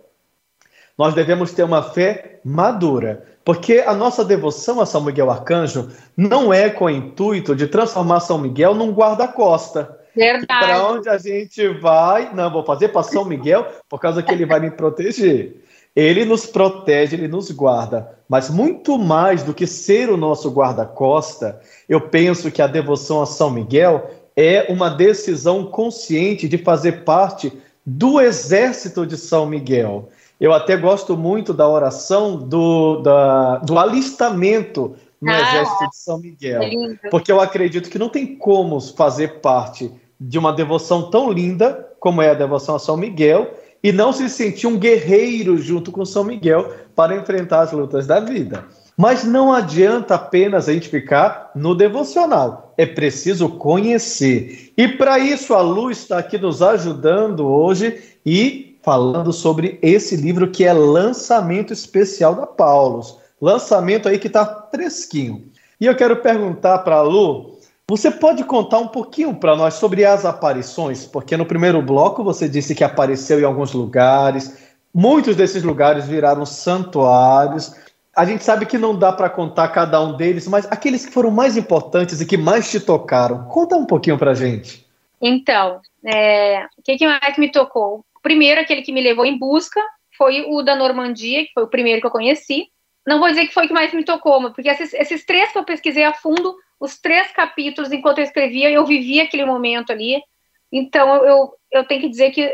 [0.98, 6.52] nós devemos ter uma fé madura, porque a nossa devoção a São Miguel Arcanjo não
[6.52, 9.98] é com o intuito de transformar São Miguel num guarda-costa.
[10.16, 10.48] Verdade.
[10.48, 14.46] Para onde a gente vai, não, vou fazer para São Miguel por causa que ele
[14.46, 15.64] vai me proteger.
[15.96, 21.60] Ele nos protege, ele nos guarda, mas muito mais do que ser o nosso guarda-costa,
[21.88, 27.52] eu penso que a devoção a São Miguel é uma decisão consciente de fazer parte
[27.84, 30.10] do exército de São Miguel.
[30.40, 36.20] Eu até gosto muito da oração do, da, do alistamento no ah, exército de São
[36.20, 41.32] Miguel, é porque eu acredito que não tem como fazer parte de uma devoção tão
[41.32, 43.52] linda como é a devoção a São Miguel
[43.84, 48.20] e não se sentir um guerreiro junto com São Miguel para enfrentar as lutas da
[48.20, 48.66] vida.
[48.96, 54.72] Mas não adianta apenas a gente ficar no devocional, é preciso conhecer.
[54.76, 60.50] E para isso a Lu está aqui nos ajudando hoje e falando sobre esse livro
[60.50, 63.18] que é lançamento especial da Paulus.
[63.42, 65.52] Lançamento aí que está fresquinho.
[65.78, 70.06] E eu quero perguntar para a Lu, você pode contar um pouquinho para nós sobre
[70.06, 71.06] as aparições?
[71.06, 74.58] Porque no primeiro bloco você disse que apareceu em alguns lugares,
[74.94, 77.76] muitos desses lugares viraram santuários.
[78.16, 81.30] A gente sabe que não dá para contar cada um deles, mas aqueles que foram
[81.30, 84.88] mais importantes e que mais te tocaram, conta um pouquinho para gente.
[85.22, 88.06] Então, é, o que, que mais me tocou?
[88.28, 89.82] Primeiro, aquele que me levou em busca,
[90.18, 92.68] foi o da Normandia, que foi o primeiro que eu conheci.
[93.08, 95.58] Não vou dizer que foi o que mais me tocou, porque esses, esses três que
[95.58, 100.22] eu pesquisei a fundo, os três capítulos, enquanto eu escrevia, eu vivia aquele momento ali.
[100.70, 102.54] Então, eu, eu tenho que dizer que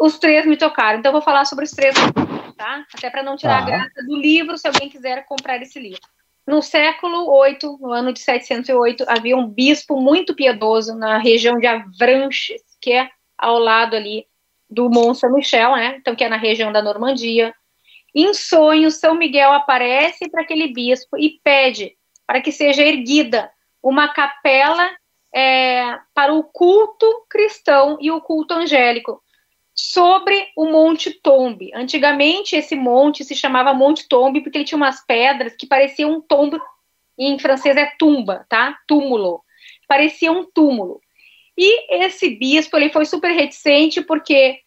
[0.00, 1.00] os três me tocaram.
[1.00, 1.96] Então, eu vou falar sobre os três
[2.56, 2.86] tá?
[2.94, 3.62] Até para não tirar ah.
[3.62, 6.00] a graça do livro, se alguém quiser comprar esse livro.
[6.46, 11.66] No século VIII, no ano de 708, havia um bispo muito piedoso na região de
[11.66, 14.27] Avranches, que é ao lado ali
[14.68, 15.96] do Mont Saint-Michel, né?
[15.98, 17.54] Então, que é na região da Normandia.
[18.14, 21.96] Em sonho, São Miguel aparece para aquele bispo e pede
[22.26, 23.50] para que seja erguida
[23.82, 24.90] uma capela
[25.34, 29.22] é, para o culto cristão e o culto angélico
[29.74, 31.70] sobre o Monte Tombe.
[31.72, 36.20] Antigamente, esse monte se chamava Monte Tombe porque ele tinha umas pedras que pareciam um
[36.20, 36.60] tombo,
[37.16, 38.76] em francês é tumba, tá?
[38.86, 39.42] Túmulo.
[39.86, 41.00] Parecia um túmulo.
[41.58, 44.60] E esse bispo, ele foi super reticente porque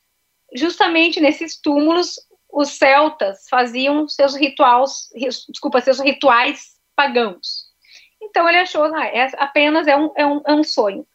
[0.53, 2.15] justamente nesses túmulos
[2.51, 5.07] os celtas faziam seus rituais,
[5.49, 7.71] desculpa, seus rituais pagãos.
[8.21, 11.07] Então ele achou, ah, é, apenas é um, é, um, é um sonho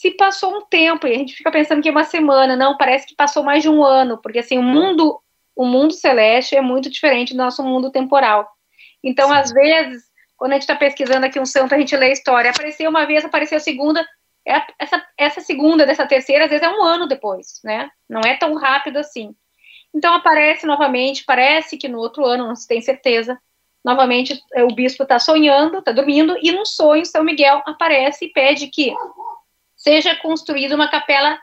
[0.00, 3.06] se passou um tempo e a gente fica pensando que é uma semana, não, parece
[3.06, 5.20] que passou mais de um ano, porque assim, o mundo,
[5.54, 8.48] o mundo celeste é muito diferente do nosso mundo temporal.
[9.04, 9.34] Então, Sim.
[9.34, 10.04] às vezes,
[10.38, 13.04] quando a gente está pesquisando aqui um santo, a gente lê a história, apareceu uma
[13.04, 14.06] vez, apareceu a segunda,
[14.50, 17.90] é, essa, essa segunda dessa terceira, às vezes é um ano depois, né?
[18.08, 19.34] Não é tão rápido assim.
[19.94, 23.38] Então aparece novamente, parece que no outro ano, não se tem certeza,
[23.84, 28.68] novamente o bispo está sonhando, está dormindo, e num sonho São Miguel aparece e pede
[28.68, 28.94] que
[29.76, 31.40] seja construída uma capela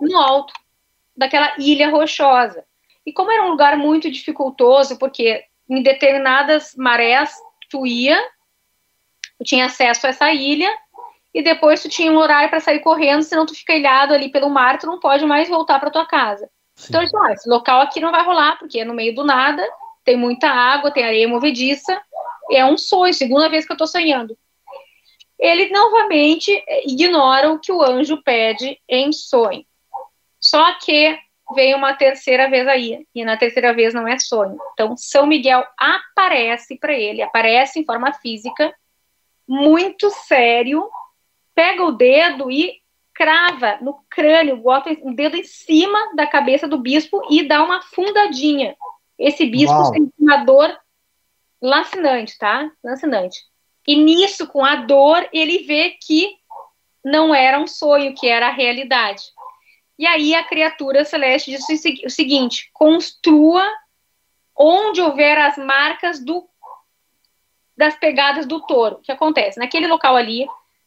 [0.00, 0.52] no alto
[1.16, 2.64] daquela ilha rochosa.
[3.06, 7.34] E como era um lugar muito dificultoso, porque em determinadas marés
[7.68, 8.20] tu ia,
[9.38, 10.72] tu tinha acesso a essa ilha,
[11.34, 14.48] e depois tu tinha um horário para sair correndo, senão tu fica ilhado ali pelo
[14.48, 16.48] mar, tu não pode mais voltar para tua casa.
[16.76, 16.86] Sim.
[16.88, 19.66] Então, disse, ah, esse local aqui não vai rolar, porque é no meio do nada,
[20.04, 22.00] tem muita água, tem areia movediça,
[22.50, 24.36] é um sonho, segunda vez que eu estou sonhando
[25.38, 29.64] ele novamente ignora o que o anjo pede em sonho.
[30.40, 31.18] Só que
[31.54, 34.56] vem uma terceira vez aí, e na terceira vez não é sonho.
[34.72, 38.74] Então, São Miguel aparece para ele, aparece em forma física,
[39.46, 40.88] muito sério,
[41.54, 42.82] pega o dedo e
[43.14, 47.80] crava no crânio, bota o dedo em cima da cabeça do bispo e dá uma
[47.82, 48.76] fundadinha.
[49.18, 50.76] Esse bispo tem uma dor
[51.62, 52.70] lacinante, tá?
[52.82, 53.38] Lacinante.
[53.86, 56.36] E nisso, com a dor, ele vê que
[57.04, 59.22] não era um sonho, que era a realidade.
[59.98, 61.64] E aí a criatura celeste diz
[62.04, 63.70] o seguinte: construa
[64.56, 66.48] onde houver as marcas do,
[67.76, 68.96] das pegadas do touro.
[68.96, 69.58] O que acontece?
[69.58, 70.46] Naquele local ali,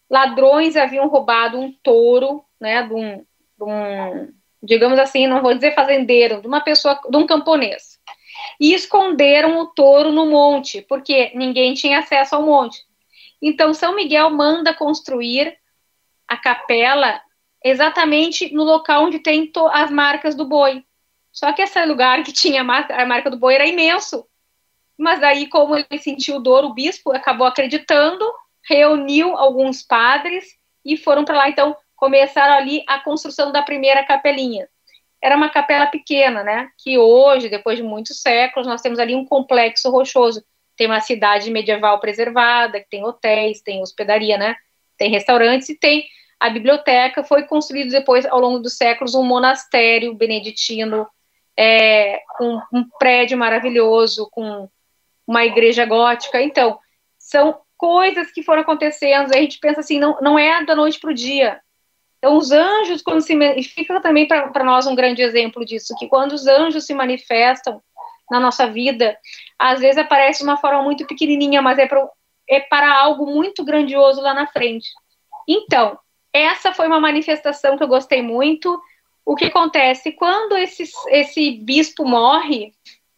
[0.10, 5.74] ladrões haviam roubado um touro, né, de um, de um digamos assim, não vou dizer
[5.74, 8.00] fazendeiro, de uma pessoa, de um camponês.
[8.60, 12.80] E esconderam o touro no monte, porque ninguém tinha acesso ao monte.
[13.42, 15.58] Então, São Miguel manda construir
[16.28, 17.22] a capela
[17.64, 20.84] exatamente no local onde tem as marcas do boi.
[21.32, 24.26] Só que esse lugar que tinha a marca, a marca do boi era imenso.
[24.98, 28.26] Mas daí, como ele sentiu dor, o bispo acabou acreditando,
[28.68, 30.46] reuniu alguns padres
[30.86, 31.50] e foram para lá.
[31.50, 34.68] Então, começaram ali a construção da primeira capelinha.
[35.22, 36.70] Era uma capela pequena, né?
[36.78, 40.44] Que hoje, depois de muitos séculos, nós temos ali um complexo rochoso
[40.78, 44.56] tem uma cidade medieval preservada, que tem hotéis, tem hospedaria, né?
[44.96, 46.08] Tem restaurantes e tem
[46.40, 47.24] a biblioteca.
[47.24, 51.08] Foi construído depois, ao longo dos séculos, um monastério beneditino
[51.58, 54.70] é, com um prédio maravilhoso, com
[55.26, 56.40] uma igreja gótica.
[56.40, 56.80] Então,
[57.18, 59.34] são coisas que foram acontecendo.
[59.34, 61.62] A gente pensa assim, não, não é da noite para o dia.
[62.18, 66.08] Então, os anjos, quando se e fica também para nós um grande exemplo disso, que
[66.08, 67.82] quando os anjos se manifestam
[68.30, 69.18] na nossa vida,
[69.58, 72.08] às vezes aparece de uma forma muito pequenininha, mas é, pra,
[72.50, 74.90] é para algo muito grandioso lá na frente.
[75.48, 75.98] Então,
[76.34, 78.82] essa foi uma manifestação que eu gostei muito.
[79.26, 82.74] O que acontece quando esse, esse bispo morre,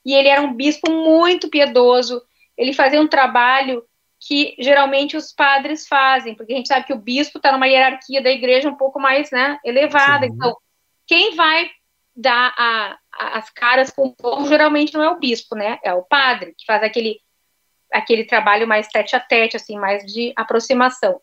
[0.05, 2.21] e ele era um bispo muito piedoso,
[2.57, 3.83] ele fazia um trabalho
[4.19, 8.21] que geralmente os padres fazem, porque a gente sabe que o bispo está numa hierarquia
[8.21, 10.27] da igreja um pouco mais né, elevada.
[10.27, 10.33] Sim.
[10.33, 10.57] Então,
[11.07, 11.69] quem vai
[12.15, 15.79] dar a, a, as caras com o povo geralmente não é o bispo, né?
[15.81, 17.21] É o padre, que faz aquele,
[17.93, 21.21] aquele trabalho mais tete a tete, assim, mais de aproximação.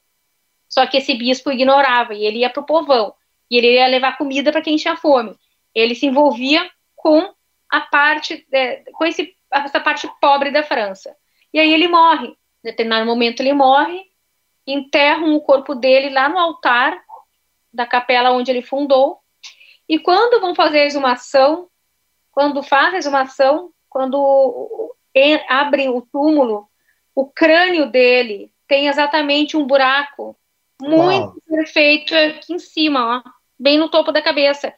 [0.67, 3.15] Só que esse bispo ignorava e ele ia para o povão.
[3.51, 5.37] E ele ia levar comida para quem tinha fome.
[5.75, 7.33] Ele se envolvia com
[7.71, 11.15] a parte, é, com esse, essa parte pobre da França.
[11.53, 12.35] E aí ele morre
[12.67, 14.03] em determinado momento ele morre,
[14.67, 17.01] enterram o corpo dele lá no altar
[17.73, 19.21] da capela onde ele fundou,
[19.89, 21.69] e quando vão fazer a exumação,
[22.33, 24.93] quando faz a exumação, quando
[25.49, 26.69] abrem o túmulo,
[27.15, 30.37] o crânio dele tem exatamente um buraco
[30.83, 31.35] muito Uau.
[31.49, 34.75] perfeito aqui em cima, ó, bem no topo da cabeça.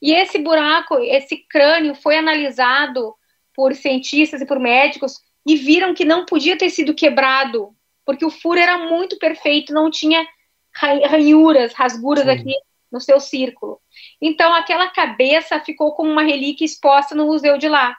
[0.00, 3.12] E esse buraco, esse crânio foi analisado
[3.52, 7.74] por cientistas e por médicos e viram que não podia ter sido quebrado,
[8.04, 10.26] porque o furo era muito perfeito, não tinha
[10.74, 12.30] ranhuras, rasguras Sim.
[12.30, 12.54] aqui
[12.90, 13.80] no seu círculo.
[14.20, 17.96] Então, aquela cabeça ficou como uma relíquia exposta no museu de lá.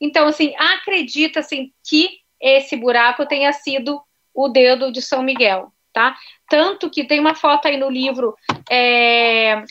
[0.00, 4.02] Então, assim, acredita-se que esse buraco tenha sido
[4.34, 6.16] o dedo de São Miguel, tá?
[6.48, 8.34] Tanto que tem uma foto aí no livro,
[8.68, 9.62] é,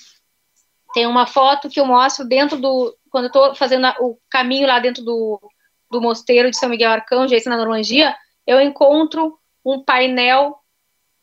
[0.93, 4.79] tem uma foto que eu mostro dentro do, quando eu estou fazendo o caminho lá
[4.79, 5.39] dentro do,
[5.91, 8.15] do mosteiro de São Miguel Arcanjo, esse na Normandia,
[8.47, 10.55] eu encontro um painel,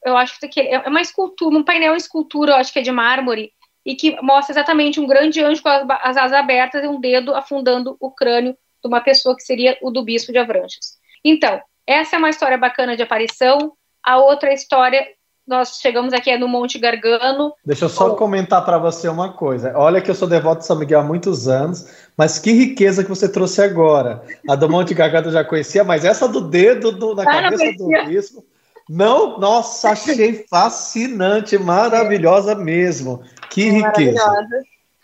[0.05, 3.53] eu acho que é uma escultura, um painel escultura, eu acho que é de mármore,
[3.85, 7.97] e que mostra exatamente um grande anjo com as asas abertas e um dedo afundando
[7.99, 10.99] o crânio de uma pessoa que seria o do bispo de Avranches.
[11.25, 13.73] Então, essa é uma história bacana de aparição.
[14.03, 15.07] A outra história
[15.49, 17.55] nós chegamos aqui é no Monte Gargano.
[17.65, 18.17] Deixa eu só oh.
[18.17, 19.73] comentar para você uma coisa.
[19.75, 23.09] Olha que eu sou devoto de São Miguel há muitos anos, mas que riqueza que
[23.09, 24.23] você trouxe agora.
[24.47, 27.73] A do Monte Gargano eu já conhecia, mas essa do dedo do, na ah, cabeça
[27.79, 28.45] do bispo.
[28.89, 33.23] Não, nossa, achei fascinante, maravilhosa mesmo.
[33.51, 34.47] Que riqueza.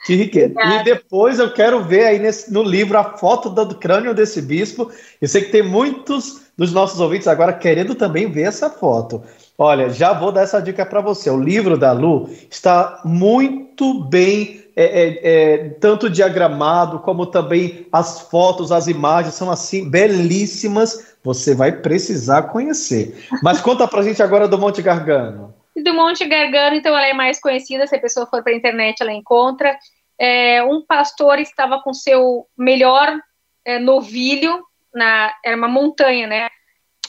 [0.05, 0.53] Que riqueza.
[0.53, 0.81] Obrigada.
[0.81, 4.91] E depois eu quero ver aí nesse, no livro a foto do crânio desse bispo.
[5.21, 9.23] Eu sei que tem muitos dos nossos ouvintes agora querendo também ver essa foto.
[9.57, 11.31] Olha, já vou dar essa dica para você.
[11.31, 18.23] O livro da Lu está muito bem, é, é, é, tanto diagramado como também as
[18.23, 21.15] fotos, as imagens são assim belíssimas.
[21.23, 23.27] Você vai precisar conhecer.
[23.43, 25.55] Mas conta para gente agora do Monte Gargano.
[25.77, 27.87] Do Monte Gargano, então ela é mais conhecida.
[27.87, 29.77] Se a pessoa for para a internet, ela encontra.
[30.19, 33.19] É, um pastor estava com seu melhor
[33.65, 34.63] é, novilho
[34.95, 36.49] na era uma montanha, né?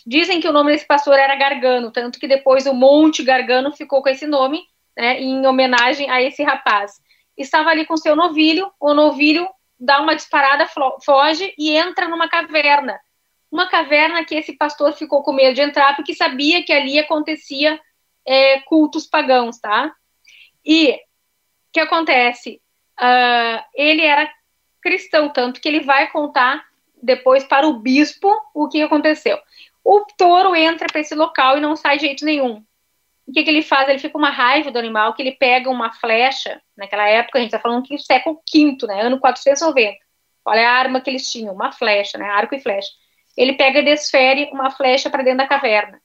[0.05, 4.03] Dizem que o nome desse pastor era Gargano, tanto que depois o Monte Gargano ficou
[4.03, 4.61] com esse nome,
[4.95, 7.01] né, em homenagem a esse rapaz.
[7.35, 9.47] Estava ali com seu novilho, o novilho
[9.79, 10.69] dá uma disparada,
[11.03, 12.99] foge e entra numa caverna.
[13.51, 17.79] Uma caverna que esse pastor ficou com medo de entrar, porque sabia que ali acontecia
[18.25, 19.93] é, cultos pagãos, tá?
[20.63, 20.97] E o
[21.73, 22.61] que acontece?
[22.99, 24.31] Uh, ele era
[24.81, 26.65] cristão, tanto que ele vai contar
[27.01, 29.37] depois para o bispo o que aconteceu.
[29.86, 32.65] O touro entra para esse local e não sai de jeito nenhum.
[33.27, 33.88] O que, que ele faz?
[33.88, 37.41] Ele fica com uma raiva do animal, que ele pega uma flecha, naquela época a
[37.41, 39.97] gente está falando que século V, né, ano 490.
[40.43, 42.89] Olha a arma que eles tinham, uma flecha, né, arco e flecha.
[43.38, 46.01] Ele pega e desfere uma flecha para dentro da caverna.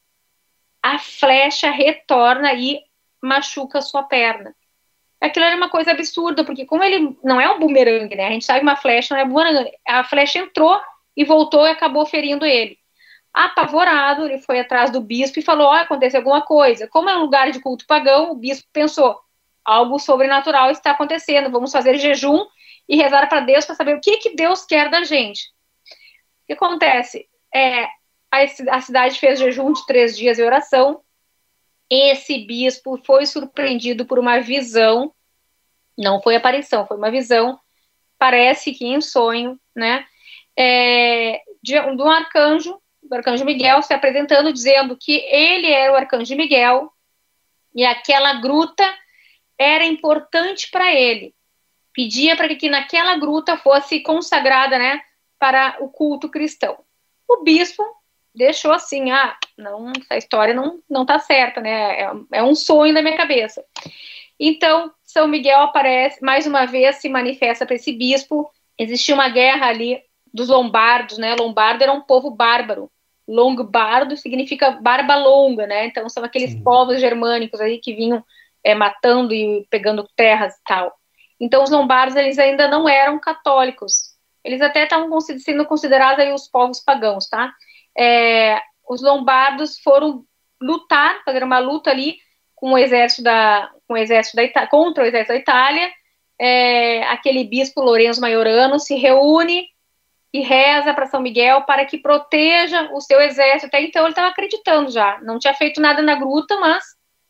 [0.83, 2.83] A flecha retorna e
[3.23, 4.55] machuca a sua perna.
[5.21, 8.29] Aquilo era uma coisa absurda, porque como ele não é um bumerangue, né?
[8.29, 9.71] A gente sabe que uma flecha não é bumerangue.
[9.87, 10.81] A flecha entrou
[11.17, 12.80] e voltou e acabou ferindo ele.
[13.33, 16.89] Apavorado, ele foi atrás do bispo e falou: oh, aconteceu alguma coisa.
[16.89, 19.21] Como é um lugar de culto pagão, o bispo pensou:
[19.65, 22.45] algo sobrenatural está acontecendo, vamos fazer jejum
[22.89, 25.53] e rezar para Deus para saber o que, que Deus quer da gente.
[26.43, 27.29] O que acontece?
[27.55, 27.87] É,
[28.31, 31.01] a, cidade fez jejum de três dias e oração.
[31.89, 35.13] Esse bispo foi surpreendido por uma visão,
[35.97, 37.59] não foi aparição, foi uma visão,
[38.19, 40.05] parece que em sonho, né?
[40.57, 42.81] É, de, de um arcanjo
[43.11, 46.93] do arcanjo Miguel se apresentando, dizendo que ele era o arcanjo Miguel
[47.75, 48.85] e aquela gruta
[49.59, 51.35] era importante para ele.
[51.93, 55.03] pedia para que naquela gruta fosse consagrada, né,
[55.39, 56.79] para o culto cristão.
[57.29, 57.83] O bispo
[58.33, 62.03] deixou assim, ah, não, essa história não não tá certa, né?
[62.03, 63.65] É, é um sonho da minha cabeça.
[64.39, 68.51] Então, São Miguel aparece, mais uma vez se manifesta para esse bispo.
[68.79, 70.01] Existia uma guerra ali
[70.33, 71.35] dos lombardos, né?
[71.35, 72.91] Lombardo era um povo bárbaro.
[73.31, 75.87] Longobardo significa barba longa, né?
[75.87, 76.65] Então são aqueles Sim.
[76.65, 78.25] povos germânicos aí que vinham
[78.65, 80.93] é, matando e pegando terras e tal.
[81.39, 84.11] Então os lombardos eles ainda não eram católicos.
[84.43, 87.53] Eles até estavam sendo considerados aí os povos pagãos, tá?
[87.97, 90.25] É, os lombardos foram
[90.61, 92.17] lutar, fazer uma luta ali
[92.57, 95.89] com o exército da, com o exército da Ita contra o exército da Itália.
[96.37, 99.69] É, aquele bispo Lourenço Maiorano se reúne
[100.33, 103.67] e reza para São Miguel para que proteja o seu exército.
[103.67, 106.85] Até então ele estava acreditando já, não tinha feito nada na gruta, mas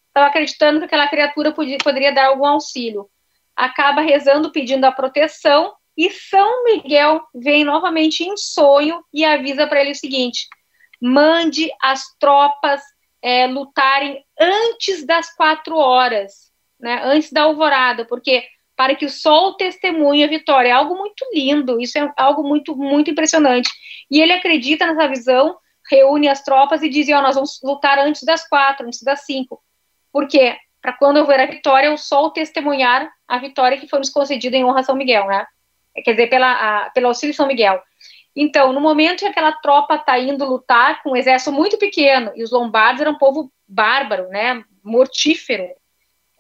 [0.09, 3.09] estava acreditando que aquela criatura podia, poderia dar algum auxílio.
[3.57, 9.81] Acaba rezando, pedindo a proteção, e São Miguel vem novamente em sonho e avisa para
[9.81, 10.49] ele o seguinte:
[11.01, 12.81] mande as tropas
[13.23, 18.45] é, lutarem antes das quatro horas, né, antes da alvorada, porque
[18.81, 20.71] para que o sol testemunhe a vitória.
[20.71, 23.71] É algo muito lindo, isso é algo muito, muito impressionante.
[24.11, 25.55] E ele acredita nessa visão,
[25.91, 29.63] reúne as tropas e diz: ó, nós vamos lutar antes das quatro, antes das cinco.
[30.11, 30.57] Por quê?
[30.81, 34.65] Para quando houver a vitória, o sol testemunhar a vitória que foi nos concedida em
[34.65, 35.45] honra a São Miguel, né?
[36.03, 37.83] Quer dizer, pela, a, pelo auxílio de São Miguel.
[38.35, 42.33] Então, no momento em que aquela tropa está indo lutar com um exército muito pequeno,
[42.35, 45.69] e os lombardos eram um povo bárbaro, né, mortífero,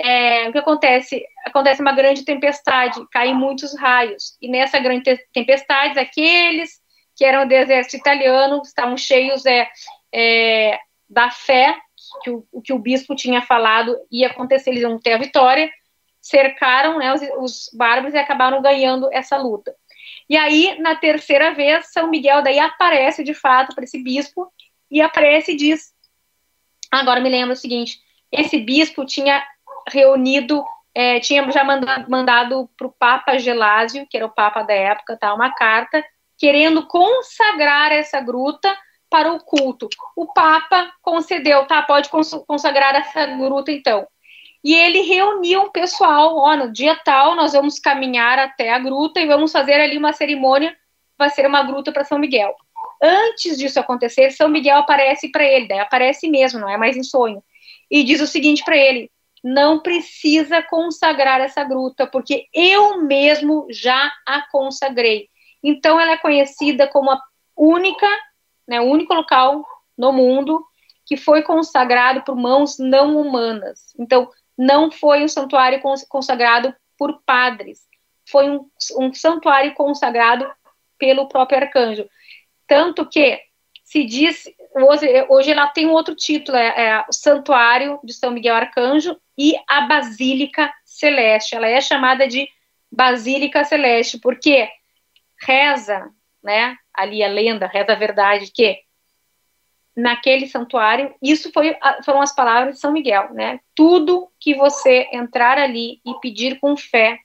[0.03, 1.22] é, o que acontece?
[1.44, 6.80] Acontece uma grande tempestade, caem muitos raios, e nessa grande tempestade, aqueles
[7.14, 9.68] que eram do exército italiano estavam cheios é,
[10.12, 11.76] é, da fé
[12.22, 15.70] que o, que o bispo tinha falado ia acontecer, eles iam ter a vitória,
[16.20, 19.74] cercaram né, os, os bárbaros e acabaram ganhando essa luta.
[20.30, 24.51] E aí, na terceira vez, São Miguel daí aparece de fato para esse bispo
[24.90, 25.92] e aparece e diz:
[26.90, 28.01] agora me lembro o seguinte,
[28.32, 29.44] esse bispo tinha
[29.91, 30.64] reunido,
[30.95, 35.16] é, tinha já mandado, mandado para o Papa Gelásio, que era o Papa da época,
[35.16, 36.05] tá, uma carta
[36.38, 38.74] querendo consagrar essa gruta
[39.11, 39.88] para o culto.
[40.16, 42.09] O Papa concedeu, tá, pode
[42.47, 44.07] consagrar essa gruta então.
[44.62, 49.20] E ele reuniu um pessoal, ó, no dia tal nós vamos caminhar até a gruta
[49.20, 50.76] e vamos fazer ali uma cerimônia,
[51.18, 52.55] vai ser uma gruta para São Miguel.
[53.03, 57.03] Antes disso acontecer, São Miguel aparece para ele, daí aparece mesmo, não é mais em
[57.03, 57.43] sonho,
[57.91, 59.11] e diz o seguinte para ele:
[59.43, 65.28] não precisa consagrar essa gruta, porque eu mesmo já a consagrei.
[65.62, 67.20] Então, ela é conhecida como a
[67.57, 68.07] única,
[68.66, 69.64] né, o único local
[69.97, 70.64] no mundo
[71.07, 73.95] que foi consagrado por mãos não humanas.
[73.99, 77.80] Então, não foi um santuário consagrado por padres,
[78.30, 78.66] foi um,
[78.99, 80.49] um santuário consagrado
[80.99, 82.09] pelo próprio arcanjo.
[82.66, 83.41] Tanto que
[83.82, 88.30] se diz, hoje, hoje ela tem um outro título, é, é o Santuário de São
[88.30, 91.54] Miguel Arcanjo e a Basílica Celeste.
[91.54, 92.48] Ela é chamada de
[92.90, 94.68] Basílica Celeste, porque
[95.42, 96.10] reza,
[96.42, 98.78] né, ali a lenda, reza a verdade, que
[99.96, 103.60] naquele santuário, isso foi, foram as palavras de São Miguel, né?
[103.74, 107.18] Tudo que você entrar ali e pedir com fé,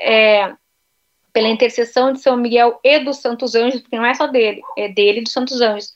[0.00, 0.54] é,
[1.32, 4.88] pela intercessão de São Miguel e dos Santos Anjos, porque não é só dele, é
[4.88, 5.94] dele e dos Santos Anjos,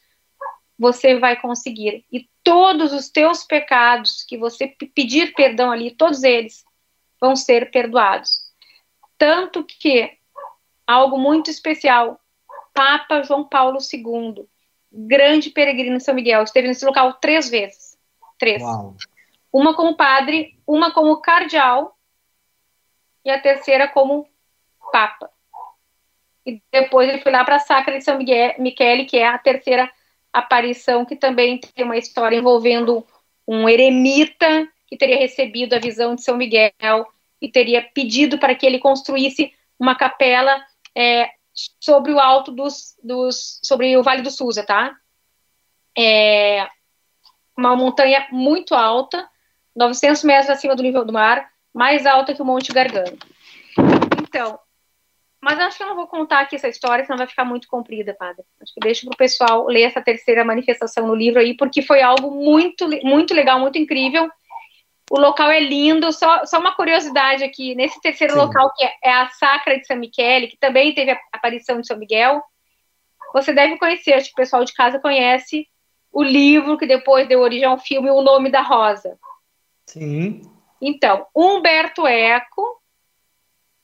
[0.82, 2.04] você vai conseguir.
[2.10, 6.64] E todos os teus pecados que você pedir perdão ali, todos eles
[7.20, 8.50] vão ser perdoados.
[9.16, 10.10] Tanto que
[10.84, 12.20] algo muito especial,
[12.74, 14.44] Papa João Paulo II
[14.92, 16.42] grande peregrino em São Miguel.
[16.42, 17.96] Esteve nesse local três vezes.
[18.38, 18.60] Três.
[18.60, 18.96] Uau.
[19.52, 21.96] Uma como padre, uma como cardeal
[23.24, 24.28] e a terceira como
[24.90, 25.30] papa.
[26.44, 29.38] E depois ele foi lá para a Sacra de São Miguel, Michele, que é a
[29.38, 29.90] terceira
[30.32, 33.06] aparição, que também tem uma história envolvendo
[33.46, 37.06] um eremita que teria recebido a visão de São Miguel
[37.40, 40.64] e teria pedido para que ele construísse uma capela
[40.96, 41.30] é,
[41.80, 44.94] sobre o alto dos, dos sobre o Vale do Suza, tá?
[45.96, 46.68] É
[47.56, 49.28] uma montanha muito alta,
[49.74, 53.18] 900 metros acima do nível do mar, mais alta que o Monte Gargano.
[54.22, 54.58] Então,
[55.42, 58.14] mas acho que eu não vou contar aqui essa história, senão vai ficar muito comprida,
[58.14, 58.44] padre.
[58.62, 62.00] Acho que deixo para o pessoal ler essa terceira manifestação no livro aí, porque foi
[62.00, 64.30] algo muito, muito legal, muito incrível.
[65.10, 66.12] O local é lindo.
[66.12, 68.38] Só, só uma curiosidade aqui: nesse terceiro Sim.
[68.38, 71.88] local, que é, é, a Sacra de São Michele, que também teve a aparição de
[71.88, 72.40] São Miguel,
[73.34, 75.66] você deve conhecer, acho que o pessoal de casa conhece
[76.12, 79.18] o livro que depois deu origem ao filme O Nome da Rosa.
[79.86, 80.42] Sim.
[80.80, 82.80] Então, Humberto Eco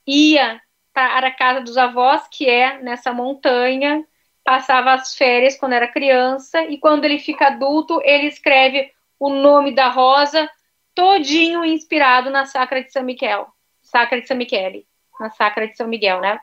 [0.06, 0.60] ia
[0.98, 4.04] para a casa dos avós, que é nessa montanha,
[4.42, 9.72] passava as férias quando era criança, e quando ele fica adulto, ele escreve o nome
[9.72, 10.50] da rosa
[10.96, 13.46] todinho inspirado na Sacra de São Miguel,
[13.80, 14.88] Sacra de São Michele,
[15.20, 16.40] na Sacra de São Miguel, né?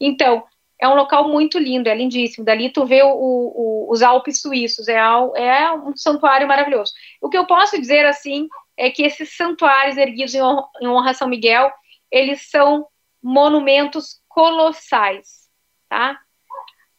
[0.00, 0.42] Então,
[0.80, 2.46] é um local muito lindo, é lindíssimo.
[2.46, 6.94] Dali tu vê o, o, os Alpes suíços, é, é, um santuário maravilhoso.
[7.20, 11.10] O que eu posso dizer, assim, é que esses santuários erguidos em honra, em honra
[11.10, 11.70] a São Miguel,
[12.10, 12.86] eles são
[13.22, 15.48] monumentos colossais,
[15.88, 16.18] tá?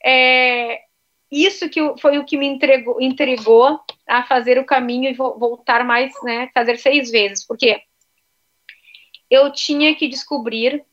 [0.04, 0.82] É,
[1.32, 6.14] isso que foi o que me entregou, entregou a fazer o caminho e voltar mais,
[6.24, 7.82] né, fazer seis vezes, porque
[9.30, 10.84] eu tinha que descobrir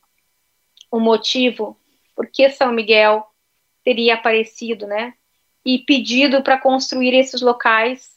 [0.91, 1.81] o motivo
[2.15, 3.27] por que São Miguel
[3.83, 5.15] teria aparecido, né,
[5.65, 8.15] e pedido para construir esses locais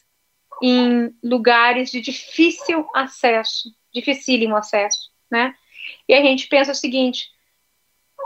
[0.62, 5.54] em lugares de difícil acesso, dificílimo acesso, né,
[6.08, 7.28] e a gente pensa o seguinte,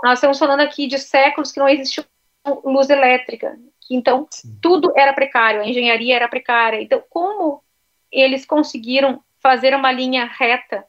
[0.02, 2.04] nós estamos falando aqui de séculos que não existiu
[2.64, 3.58] luz elétrica,
[3.90, 4.58] então Sim.
[4.60, 6.80] tudo era precário, a engenharia era precária.
[6.80, 7.62] Então, como
[8.10, 10.84] eles conseguiram fazer uma linha reta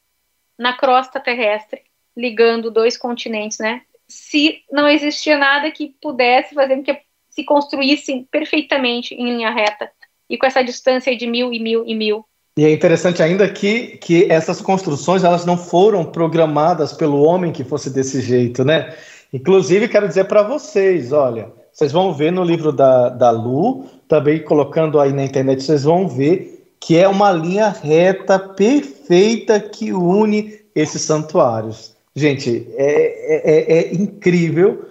[0.57, 1.83] na crosta terrestre,
[2.15, 3.81] ligando dois continentes, né?
[4.07, 9.91] Se não existia nada que pudesse fazer com que se construíssem perfeitamente em linha reta
[10.29, 12.25] e com essa distância de mil e mil e mil.
[12.57, 17.65] E é interessante ainda que, que essas construções elas não foram programadas pelo homem que
[17.65, 18.95] fosse desse jeito, né?
[19.33, 24.41] Inclusive, quero dizer para vocês, olha, vocês vão ver no livro da, da Lu, também
[24.41, 30.59] colocando aí na internet, vocês vão ver que é uma linha reta perfeita que une
[30.73, 31.93] esses santuários.
[32.15, 34.85] Gente, é, é, é incrível,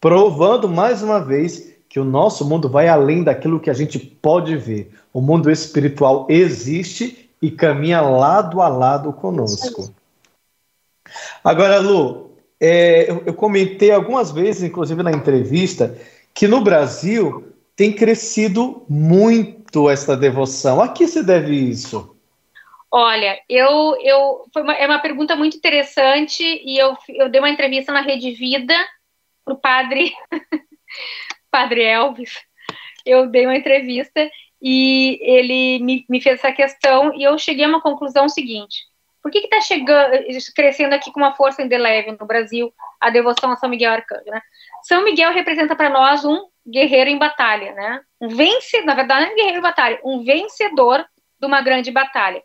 [0.00, 4.56] provando mais uma vez que o nosso mundo vai além daquilo que a gente pode
[4.56, 4.90] ver.
[5.12, 9.92] O mundo espiritual existe e caminha lado a lado conosco.
[11.42, 15.98] Agora, Lu, é, eu, eu comentei algumas vezes, inclusive na entrevista,
[16.32, 20.80] que no Brasil tem crescido muito essa devoção.
[20.80, 22.16] A que se deve isso?
[22.90, 27.50] Olha, eu, eu foi uma, é uma pergunta muito interessante e eu, eu dei uma
[27.50, 28.74] entrevista na Rede Vida
[29.44, 30.12] para o padre,
[31.50, 32.34] padre Elvis.
[33.04, 34.30] Eu dei uma entrevista
[34.62, 38.86] e ele me, me, fez essa questão e eu cheguei a uma conclusão seguinte:
[39.20, 40.12] por que está chegando,
[40.54, 44.30] crescendo aqui com uma força indelével no Brasil a devoção a São Miguel Arcanjo?
[44.30, 44.40] Né?
[44.84, 48.00] São Miguel representa para nós um guerreiro em batalha, né?
[48.20, 51.04] Um vencedor, na verdade, não é um guerreiro em batalha, um vencedor
[51.40, 52.42] de uma grande batalha.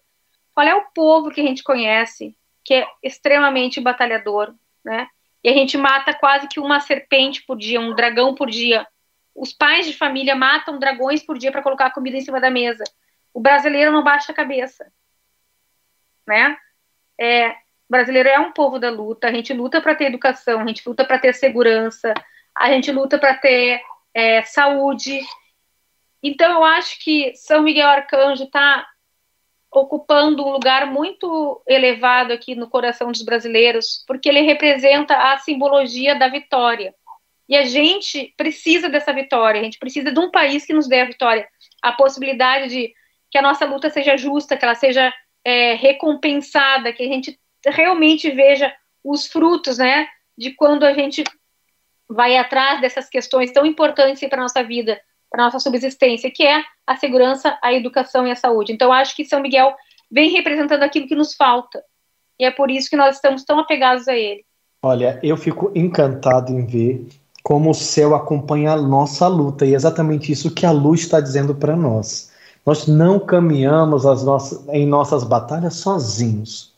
[0.54, 4.54] Qual é o povo que a gente conhece que é extremamente batalhador,
[4.84, 5.08] né?
[5.44, 8.86] E a gente mata quase que uma serpente por dia, um dragão por dia.
[9.38, 12.84] Os pais de família matam dragões por dia para colocar comida em cima da mesa.
[13.32, 14.92] O brasileiro não baixa a cabeça,
[16.28, 16.58] né?
[17.20, 17.56] É, o
[17.88, 21.06] brasileiro é um povo da luta, a gente luta para ter educação, a gente luta
[21.06, 22.16] para ter segurança,
[22.56, 23.80] a gente luta para ter
[24.12, 25.22] é, saúde.
[26.24, 28.88] Então, eu acho que São Miguel Arcanjo está
[29.72, 36.16] ocupando um lugar muito elevado aqui no coração dos brasileiros, porque ele representa a simbologia
[36.16, 36.96] da vitória.
[37.48, 41.02] E a gente precisa dessa vitória, a gente precisa de um país que nos dê
[41.02, 41.48] a vitória,
[41.82, 42.94] a possibilidade de
[43.32, 48.30] que a nossa luta seja justa, que ela seja é, recompensada, que a gente realmente
[48.32, 48.74] veja
[49.04, 51.24] os frutos, né, de quando a gente
[52.10, 56.46] vai atrás dessas questões tão importantes para a nossa vida, para a nossa subsistência, que
[56.46, 58.72] é a segurança, a educação e a saúde.
[58.72, 59.76] Então, acho que São Miguel
[60.10, 61.84] vem representando aquilo que nos falta.
[62.40, 64.46] E é por isso que nós estamos tão apegados a ele.
[64.82, 67.08] Olha, eu fico encantado em ver
[67.48, 71.22] como o céu acompanha a nossa luta, e é exatamente isso que a luz está
[71.22, 72.30] dizendo para nós.
[72.66, 76.74] Nós não caminhamos nossas, em nossas batalhas sozinhos.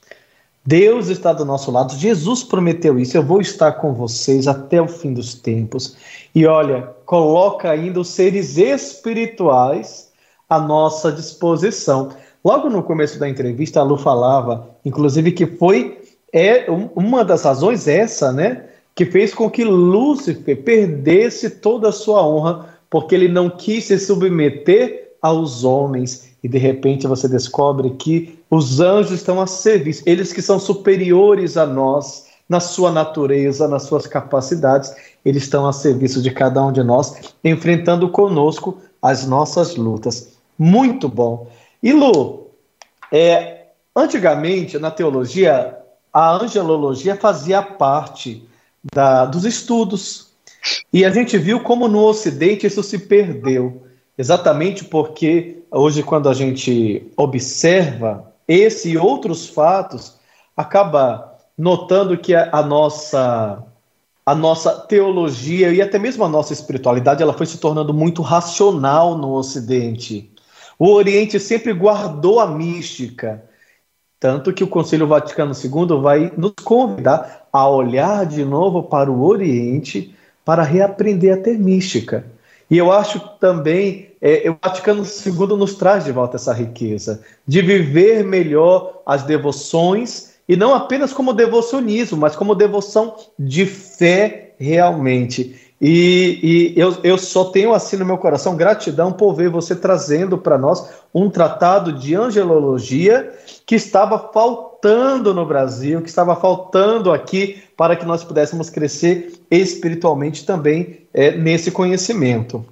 [0.63, 1.95] Deus está do nosso lado.
[1.95, 3.17] Jesus prometeu isso.
[3.17, 5.97] Eu vou estar com vocês até o fim dos tempos.
[6.35, 10.11] E olha, coloca ainda os seres espirituais
[10.47, 12.09] à nossa disposição.
[12.45, 15.97] Logo no começo da entrevista, a Lu falava, inclusive, que foi
[16.31, 18.68] é uma das razões essa, né,
[18.99, 23.97] que fez com que Lúcifer perdesse toda a sua honra, porque ele não quis se
[23.97, 30.33] submeter aos homens e de repente você descobre que os anjos estão a serviço, eles
[30.33, 34.93] que são superiores a nós na sua natureza, nas suas capacidades,
[35.23, 40.33] eles estão a serviço de cada um de nós, enfrentando conosco as nossas lutas.
[40.57, 41.47] Muito bom.
[41.81, 42.49] E Lu,
[43.13, 45.77] é, antigamente na teologia,
[46.11, 48.48] a angelologia fazia parte
[48.83, 50.29] da, dos estudos.
[50.91, 53.83] E a gente viu como no Ocidente isso se perdeu.
[54.17, 60.17] Exatamente porque hoje, quando a gente observa esse e outros fatos,
[60.55, 63.63] acaba notando que a, a nossa
[64.25, 69.17] a nossa teologia e até mesmo a nossa espiritualidade ela foi se tornando muito racional
[69.17, 70.31] no Ocidente.
[70.77, 73.43] O Oriente sempre guardou a mística,
[74.19, 79.23] tanto que o Conselho Vaticano II vai nos convidar a olhar de novo para o
[79.23, 80.13] Oriente
[80.43, 82.25] para reaprender a ter mística.
[82.69, 87.61] E eu acho também, é, o Vaticano II nos traz de volta essa riqueza, de
[87.61, 95.68] viver melhor as devoções e não apenas como devocionismo, mas como devoção de fé realmente.
[95.81, 100.37] E, e eu, eu, só tenho assim no meu coração gratidão por ver você trazendo
[100.37, 103.33] para nós um tratado de angelologia
[103.65, 110.45] que estava faltando no Brasil, que estava faltando aqui para que nós pudéssemos crescer espiritualmente
[110.45, 112.65] também é, nesse conhecimento.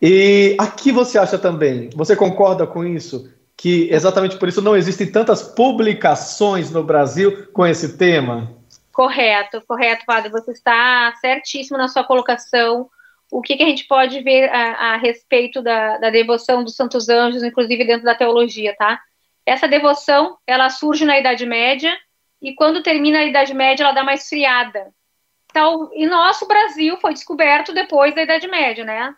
[0.00, 3.28] E aqui você acha também, você concorda com isso?
[3.56, 8.50] que exatamente por isso não existem tantas publicações no Brasil com esse tema?
[8.94, 10.30] Correto, correto, padre.
[10.30, 12.88] Você está certíssimo na sua colocação.
[13.28, 17.08] O que, que a gente pode ver a, a respeito da, da, devoção dos santos
[17.08, 19.00] anjos, inclusive dentro da teologia, tá?
[19.44, 21.98] Essa devoção, ela surge na Idade Média
[22.40, 24.94] e quando termina a Idade Média, ela dá mais friada.
[25.50, 29.12] Então, e nosso Brasil foi descoberto depois da Idade Média, né?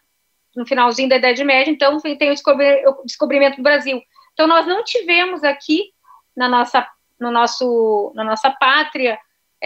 [0.54, 4.02] No finalzinho da Idade Média, então tem o descobrimento do Brasil.
[4.32, 5.92] Então, nós não tivemos aqui
[6.34, 6.88] na nossa,
[7.20, 9.18] no nosso, na nossa pátria,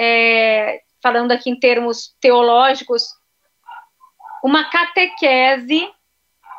[0.02, 3.04] é, falando aqui em termos teológicos,
[4.42, 5.86] uma catequese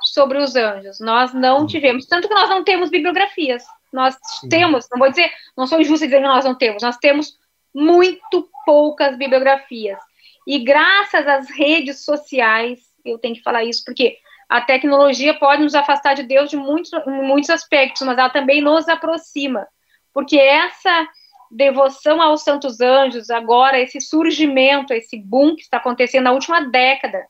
[0.03, 0.99] sobre os anjos.
[0.99, 3.63] Nós não tivemos, tanto que nós não temos bibliografias.
[3.91, 4.47] Nós Sim.
[4.47, 7.33] temos, não vou dizer, não sou injusta dizer que nós não temos, nós temos
[7.73, 9.99] muito poucas bibliografias.
[10.47, 14.17] E graças às redes sociais, eu tenho que falar isso, porque
[14.47, 18.61] a tecnologia pode nos afastar de Deus de muitos, em muitos aspectos, mas ela também
[18.61, 19.67] nos aproxima,
[20.13, 21.07] porque essa
[21.51, 27.25] devoção aos santos anjos, agora esse surgimento, esse boom que está acontecendo na última década.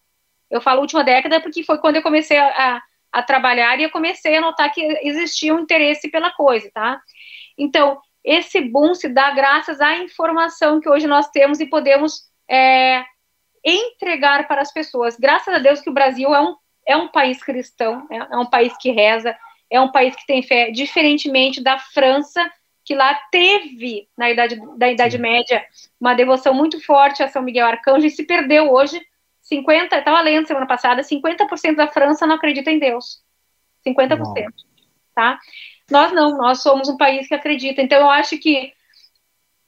[0.49, 4.35] Eu falo última década porque foi quando eu comecei a, a trabalhar e eu comecei
[4.37, 7.01] a notar que existia um interesse pela coisa, tá?
[7.57, 13.03] Então, esse boom se dá graças à informação que hoje nós temos e podemos é,
[13.65, 15.17] entregar para as pessoas.
[15.17, 16.55] Graças a Deus que o Brasil é um
[16.87, 19.37] é um país cristão, é, é um país que reza,
[19.69, 22.51] é um país que tem fé, diferentemente da França,
[22.91, 25.65] que lá teve, na Idade, da Idade Média,
[25.97, 29.01] uma devoção muito forte a São Miguel Arcanjo e se perdeu hoje.
[29.43, 33.23] 50, estava lendo semana passada, 50% da França não acredita em Deus.
[33.87, 34.19] 50%.
[34.19, 34.53] Não.
[35.15, 35.39] Tá?
[35.89, 37.81] Nós não, nós somos um país que acredita.
[37.81, 38.73] Então, eu acho que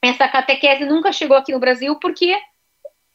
[0.02, 2.38] essa catequese nunca chegou aqui no Brasil porque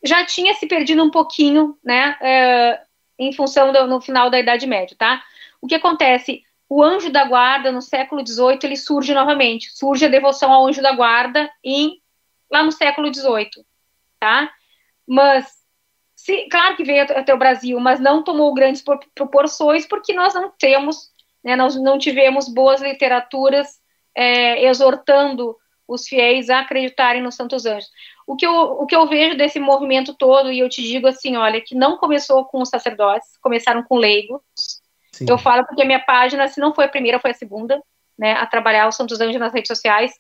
[0.03, 2.17] já tinha se perdido um pouquinho, né?
[2.23, 2.81] É,
[3.19, 5.23] em função do, no final da Idade Média, tá?
[5.61, 6.43] O que acontece?
[6.69, 9.71] O anjo da guarda, no século XVIII, ele surge novamente.
[9.73, 12.01] Surge a devoção ao anjo da guarda em,
[12.51, 13.65] lá no século XVIII,
[14.21, 14.51] tá?
[15.07, 15.47] Mas,
[16.15, 20.53] se, claro que veio até o Brasil, mas não tomou grandes proporções porque nós não
[20.59, 21.11] temos,
[21.43, 23.81] né, nós não tivemos boas literaturas
[24.15, 25.57] é, exortando
[25.89, 27.89] os fiéis a acreditarem nos santos anjos.
[28.27, 31.37] O que, eu, o que eu vejo desse movimento todo, e eu te digo assim,
[31.37, 34.43] olha, que não começou com os sacerdotes, começaram com leigos.
[35.19, 35.27] Sim.
[35.29, 37.83] Eu falo porque a minha página, se não foi a primeira, foi a segunda,
[38.17, 40.13] né, a trabalhar os santos anjos nas redes sociais.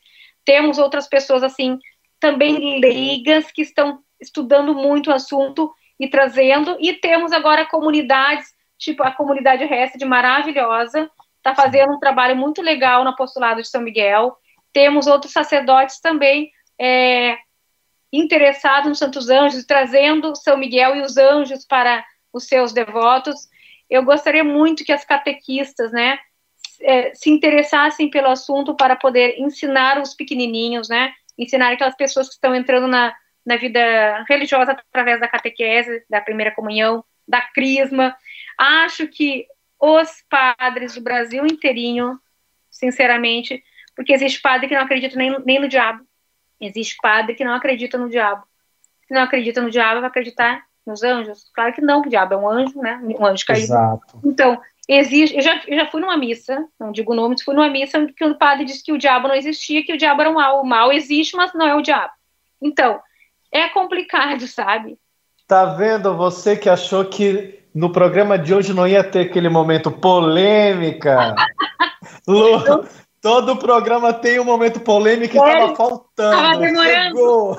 [0.44, 1.78] Temos outras pessoas, assim,
[2.18, 9.02] também leigas, que estão estudando muito o assunto e trazendo, e temos agora comunidades, tipo
[9.04, 13.80] a comunidade Resta de maravilhosa, está fazendo um trabalho muito legal no apostolado de São
[13.80, 14.36] Miguel,
[14.72, 16.50] temos outros sacerdotes também
[16.80, 17.36] é,
[18.12, 23.48] interessados nos Santos Anjos, trazendo São Miguel e os anjos para os seus devotos.
[23.88, 26.18] Eu gostaria muito que as catequistas, né,
[26.80, 32.34] é, se interessassem pelo assunto para poder ensinar os pequenininhos, né, ensinar aquelas pessoas que
[32.34, 38.16] estão entrando na, na vida religiosa através da catequese, da primeira comunhão, da crisma.
[38.58, 39.46] Acho que
[39.80, 42.18] os padres do Brasil inteirinho,
[42.70, 43.62] sinceramente,
[43.94, 46.04] porque existe padre que não acredita nem, nem no diabo.
[46.60, 48.44] Existe padre que não acredita no diabo.
[49.06, 51.44] Se não acredita no diabo, vai acreditar nos anjos?
[51.54, 53.00] Claro que não, o diabo é um anjo, né?
[53.02, 53.64] Um anjo caído.
[53.64, 54.20] Exato.
[54.24, 54.58] Então,
[54.88, 55.36] existe.
[55.36, 58.24] Eu já, eu já fui numa missa, não digo o nome, fui numa missa que
[58.24, 60.62] o padre disse que o diabo não existia, que o diabo era um mal.
[60.62, 62.12] O mal existe, mas não é o diabo.
[62.60, 62.98] Então,
[63.52, 64.98] é complicado, sabe?
[65.46, 66.16] Tá vendo?
[66.16, 71.34] Você que achou que no programa de hoje não ia ter aquele momento polêmica.
[72.26, 72.86] Lu,
[73.20, 76.36] Todo programa tem um momento polêmico e estava faltando.
[76.36, 77.16] Estava demorando.
[77.16, 77.58] Chegou.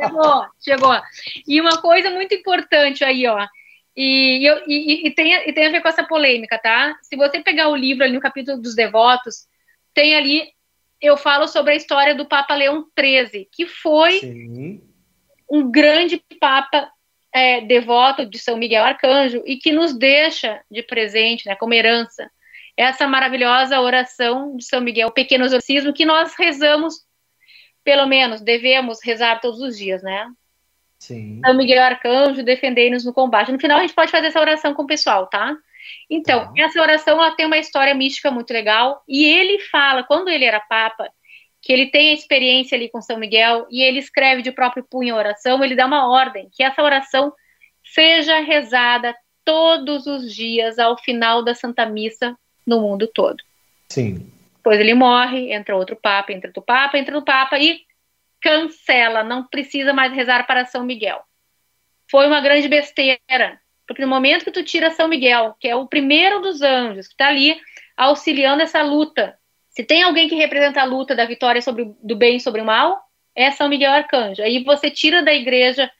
[0.00, 1.00] Chegou, chegou.
[1.46, 3.46] E uma coisa muito importante aí, ó.
[3.96, 6.96] E, e, e, tem, e tem a ver com essa polêmica, tá?
[7.02, 9.46] Se você pegar o livro ali no capítulo dos devotos,
[9.92, 10.48] tem ali
[11.00, 14.82] eu falo sobre a história do Papa Leão XIII, que foi Sim.
[15.50, 16.90] um grande Papa
[17.32, 22.30] é, devoto de São Miguel Arcanjo e que nos deixa de presente, né, como herança,
[22.76, 27.02] essa maravilhosa oração de São Miguel, o pequeno exorcismo, que nós rezamos,
[27.90, 30.30] pelo menos, devemos rezar todos os dias, né?
[30.96, 31.40] Sim.
[31.44, 33.50] São Miguel Arcanjo, defendei-nos no combate.
[33.50, 35.56] No final, a gente pode fazer essa oração com o pessoal, tá?
[36.08, 36.52] Então, tá.
[36.56, 40.60] essa oração ela tem uma história mística muito legal, e ele fala, quando ele era
[40.60, 41.10] papa,
[41.60, 45.16] que ele tem a experiência ali com São Miguel, e ele escreve de próprio punho
[45.16, 47.32] a oração, ele dá uma ordem, que essa oração
[47.92, 53.42] seja rezada todos os dias ao final da Santa Missa no mundo todo.
[53.88, 54.30] Sim.
[54.60, 57.80] Depois ele morre, entra outro papa, entra outro papa, entra outro papa e
[58.42, 61.22] cancela, não precisa mais rezar para São Miguel.
[62.10, 65.86] Foi uma grande besteira, porque no momento que tu tira São Miguel, que é o
[65.86, 67.58] primeiro dos anjos, que está ali
[67.96, 69.34] auxiliando essa luta,
[69.70, 73.00] se tem alguém que representa a luta da vitória sobre, do bem sobre o mal,
[73.34, 74.42] é São Miguel Arcanjo.
[74.42, 75.90] Aí você tira da igreja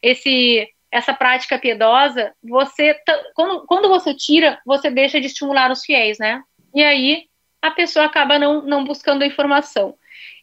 [0.00, 2.96] esse essa prática piedosa, você
[3.34, 6.40] quando, quando você tira, você deixa de estimular os fiéis, né?
[6.74, 7.26] E aí
[7.60, 9.96] a pessoa acaba não, não buscando a informação.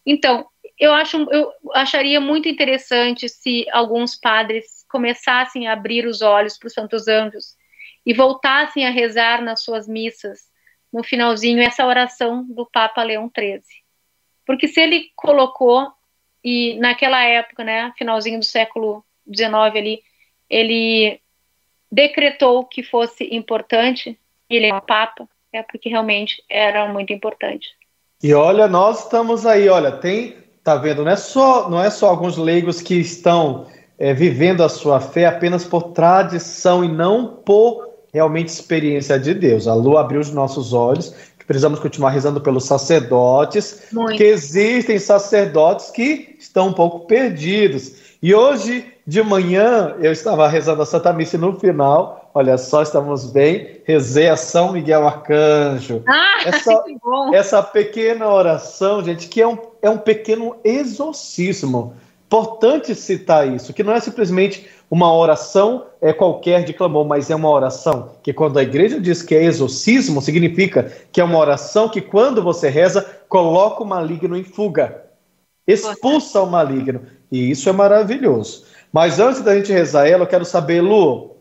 [0.06, 6.58] Então, eu acho eu acharia muito interessante se alguns padres começassem a abrir os olhos
[6.58, 7.56] para os santos anjos
[8.06, 10.52] e voltassem a rezar nas suas missas
[10.92, 13.62] no finalzinho essa oração do Papa Leão XIII.
[14.46, 15.92] Porque se ele colocou
[16.44, 19.04] e naquela época, né, finalzinho do século
[19.34, 20.04] XIX ali,
[20.50, 21.20] ele
[21.92, 24.20] decretou que fosse importante,
[24.50, 27.68] ele é o Papa, é porque realmente era muito importante.
[28.22, 32.10] E olha, nós estamos aí, olha, tem, tá vendo, não é só, não é só
[32.10, 33.68] alguns leigos que estão
[34.00, 39.68] é, vivendo a sua fé apenas por tradição e não por realmente experiência de Deus.
[39.68, 44.10] A lua abriu os nossos olhos, que precisamos continuar rezando pelos sacerdotes, Muito.
[44.10, 48.16] porque existem sacerdotes que estão um pouco perdidos.
[48.22, 52.82] E hoje de manhã eu estava rezando a Santa Missa e no final, olha só,
[52.82, 56.04] estamos bem, rezei a São Miguel Arcanjo.
[56.08, 57.34] Ah, essa, que bom.
[57.34, 61.96] essa pequena oração, gente, que é um, é um pequeno exorcismo.
[62.26, 67.36] Importante citar isso, que não é simplesmente uma oração é qualquer de clamor, mas é
[67.36, 71.90] uma oração que quando a igreja diz que é exorcismo, significa que é uma oração
[71.90, 75.04] que quando você reza, coloca o maligno em fuga,
[75.68, 77.02] expulsa o maligno.
[77.32, 78.66] E isso é maravilhoso.
[78.92, 81.33] Mas antes da gente rezar ela, eu quero saber, Lu,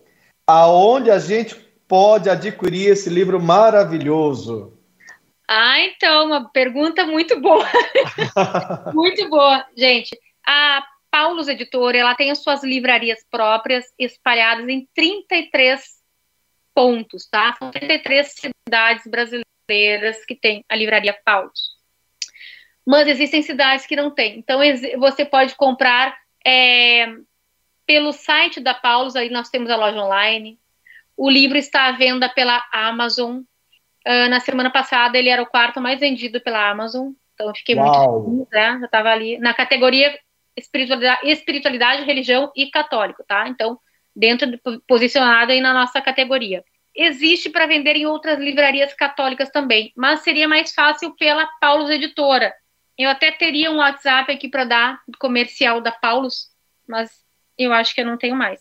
[0.47, 1.55] aonde a gente
[1.87, 4.79] pode adquirir esse livro maravilhoso?
[5.49, 7.67] Ah, então, uma pergunta muito boa.
[8.95, 9.67] muito boa.
[9.77, 15.83] Gente, a Paulus Editora, ela tem as suas livrarias próprias espalhadas em 33
[16.75, 17.55] pontos, tá?
[17.59, 21.73] São 33 cidades brasileiras que tem a livraria Paulus.
[22.87, 24.39] Mas existem cidades que não tem.
[24.39, 24.61] Então,
[24.99, 27.07] você pode comprar é,
[27.87, 30.59] pelo site da Paulus, aí nós temos a loja online.
[31.17, 33.41] O livro está à venda pela Amazon.
[34.07, 37.13] Uh, na semana passada ele era o quarto mais vendido pela Amazon.
[37.35, 38.23] Então eu fiquei Uau.
[38.23, 38.79] muito feliz, né?
[38.81, 40.19] Eu estava ali na categoria
[40.57, 43.49] espiritualidade, espiritualidade, religião e católico, tá?
[43.49, 43.79] Então,
[44.15, 44.47] dentro
[44.87, 46.65] posicionado aí na nossa categoria.
[46.95, 52.53] Existe para vender em outras livrarias católicas também, mas seria mais fácil pela Paulus Editora.
[52.99, 56.51] Eu até teria um WhatsApp aqui para dar comercial da Paulus,
[56.87, 57.22] mas
[57.59, 58.61] eu acho que eu não tenho mais.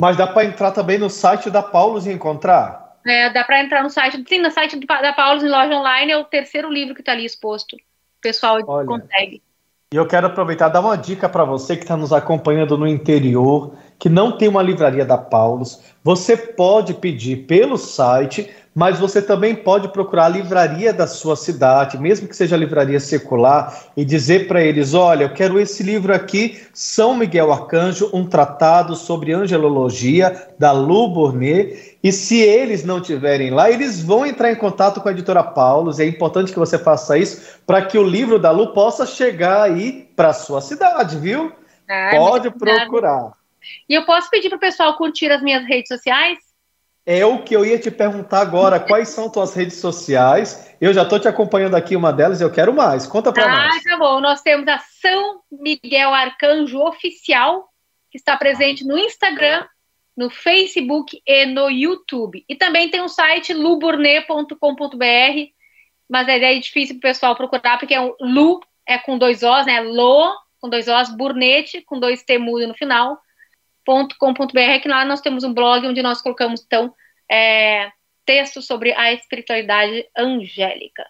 [0.00, 2.98] Mas dá para entrar também no site da Paulus e encontrar?
[3.06, 4.22] É, dá para entrar no site.
[4.28, 7.24] Sim, no site da Paulus em loja online é o terceiro livro que está ali
[7.24, 7.76] exposto.
[7.76, 9.42] O pessoal Olha, consegue.
[9.92, 12.86] E eu quero aproveitar e dar uma dica para você que está nos acompanhando no
[12.86, 15.82] interior, que não tem uma livraria da Paulus.
[16.04, 21.98] Você pode pedir pelo site mas você também pode procurar a livraria da sua cidade,
[21.98, 26.14] mesmo que seja a livraria secular, e dizer para eles: olha, eu quero esse livro
[26.14, 31.98] aqui, São Miguel Arcanjo, um tratado sobre angelologia, da Lu Bournet.
[32.02, 35.98] E se eles não tiverem lá, eles vão entrar em contato com a editora Paulus.
[35.98, 39.62] E é importante que você faça isso para que o livro da Lu possa chegar
[39.62, 41.52] aí para a sua cidade, viu?
[41.88, 43.32] Ah, pode procurar.
[43.88, 46.49] E eu posso pedir para o pessoal curtir as minhas redes sociais?
[47.04, 48.78] É o que eu ia te perguntar agora.
[48.78, 50.74] Quais são tuas redes sociais?
[50.80, 53.06] Eu já estou te acompanhando aqui uma delas e eu quero mais.
[53.06, 53.76] Conta para ah, nós.
[53.76, 54.20] Ah, tá bom.
[54.20, 57.68] Nós temos a São Miguel Arcanjo Oficial,
[58.10, 59.66] que está presente no Instagram,
[60.16, 62.44] no Facebook e no YouTube.
[62.48, 64.54] E também tem um site luburnet.com.br,
[66.08, 69.66] mas é difícil para o pessoal procurar, porque é um Lu, é com dois Os,
[69.66, 69.80] né?
[69.80, 73.18] Lo, com dois Os, Burnete, com dois T mudo no final
[74.18, 76.92] com.br que lá nós temos um blog onde nós colocamos, então,
[77.30, 77.90] é,
[78.24, 81.04] textos sobre a espiritualidade angélica.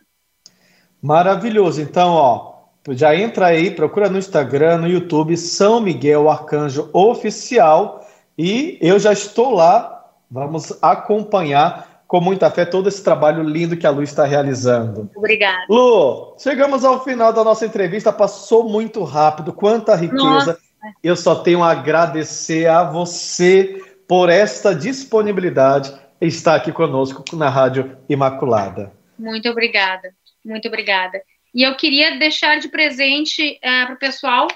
[1.02, 1.80] Maravilhoso.
[1.80, 8.06] Então, ó, já entra aí, procura no Instagram, no YouTube, São Miguel Arcanjo Oficial.
[8.36, 9.96] E eu já estou lá.
[10.30, 15.10] Vamos acompanhar com muita fé todo esse trabalho lindo que a Lu está realizando.
[15.14, 15.64] Obrigada.
[15.68, 18.12] Lu, chegamos ao final da nossa entrevista.
[18.12, 19.52] Passou muito rápido.
[19.52, 20.24] Quanta riqueza.
[20.24, 20.69] Nossa.
[21.02, 27.98] Eu só tenho a agradecer a você por esta disponibilidade estar aqui conosco na Rádio
[28.08, 28.92] Imaculada.
[29.18, 30.14] Muito obrigada.
[30.44, 31.22] Muito obrigada.
[31.54, 34.48] E eu queria deixar de presente eh, para o pessoal.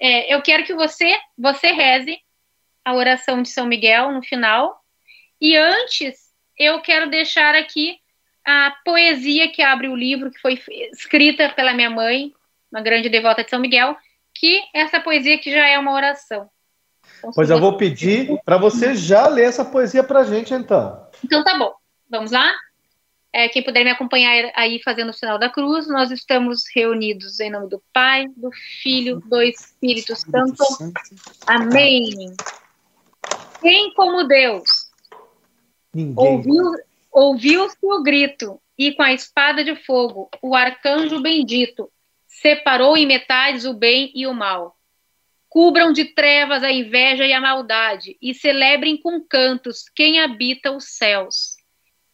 [0.00, 2.18] É, eu quero que você, você reze
[2.84, 4.80] a oração de São Miguel no final.
[5.40, 7.98] E antes, eu quero deixar aqui
[8.44, 10.60] a poesia que abre o livro, que foi
[10.92, 12.32] escrita pela minha mãe,
[12.70, 13.96] uma grande devota de São Miguel,
[14.34, 16.48] que essa poesia que já é uma oração.
[17.18, 21.06] Então, pois eu vou pedir para você já ler essa poesia para a gente, então.
[21.24, 21.72] Então tá bom.
[22.10, 22.52] Vamos lá?
[23.32, 27.50] É, quem puder me acompanhar aí fazendo o sinal da cruz, nós estamos reunidos em
[27.50, 28.50] nome do Pai, do
[28.80, 30.64] Filho, do Espírito Santo.
[31.46, 32.04] Amém.
[33.60, 34.92] Quem como Deus
[36.16, 36.62] ouviu
[37.10, 41.90] ouviu-se o grito e com a espada de fogo o arcanjo bendito
[42.44, 44.76] separou em metades o bem e o mal.
[45.48, 50.84] Cubram de trevas a inveja e a maldade e celebrem com cantos quem habita os
[50.84, 51.56] céus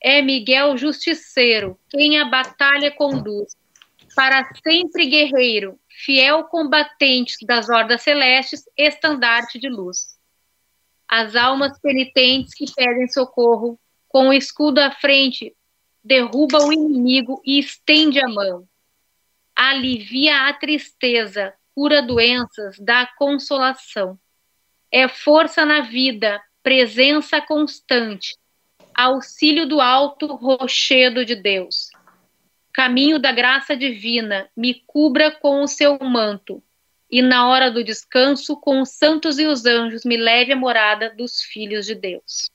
[0.01, 3.55] é Miguel Justiceiro, quem a batalha conduz.
[4.17, 10.17] Para sempre guerreiro, fiel combatente das hordas celestes, estandarte de luz.
[11.07, 13.79] As almas penitentes que pedem socorro,
[14.09, 15.55] com o escudo à frente,
[16.03, 18.67] derruba o inimigo e estende a mão.
[19.63, 24.19] Alivia a tristeza, cura doenças, dá consolação.
[24.91, 28.39] É força na vida, presença constante,
[28.95, 31.91] auxílio do alto rochedo de Deus.
[32.73, 36.63] Caminho da graça divina, me cubra com o seu manto,
[37.11, 41.15] e na hora do descanso, com os santos e os anjos, me leve à morada
[41.15, 42.51] dos filhos de Deus.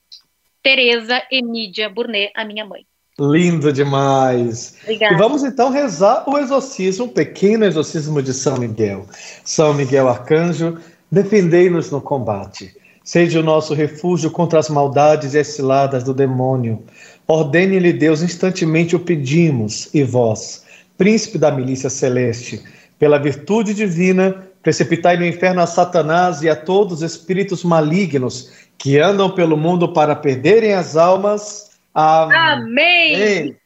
[0.64, 2.84] Teresa Emídia Burnet, a minha mãe.
[3.20, 4.76] Lindo demais.
[4.84, 5.14] Obrigada.
[5.14, 9.06] E vamos então rezar o exorcismo, um pequeno exorcismo de São Miguel.
[9.44, 10.78] São Miguel Arcanjo,
[11.10, 12.76] defendei-nos no combate.
[13.06, 16.84] Seja o nosso refúgio contra as maldades e as ciladas do demônio.
[17.28, 20.64] Ordene-lhe Deus, instantemente o pedimos, e vós,
[20.98, 22.64] príncipe da milícia celeste,
[23.00, 28.98] pela virtude divina, precipitai no inferno a Satanás e a todos os espíritos malignos que
[29.00, 31.75] andam pelo mundo para perderem as almas.
[31.96, 33.16] Amém.
[33.16, 33.58] Amém.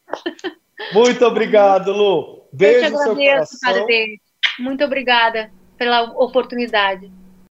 [0.94, 2.48] Muito obrigado, Lu.
[2.54, 4.20] Beijo Eu te agradeço, Padre
[4.60, 7.12] Muito obrigada pela oportunidade.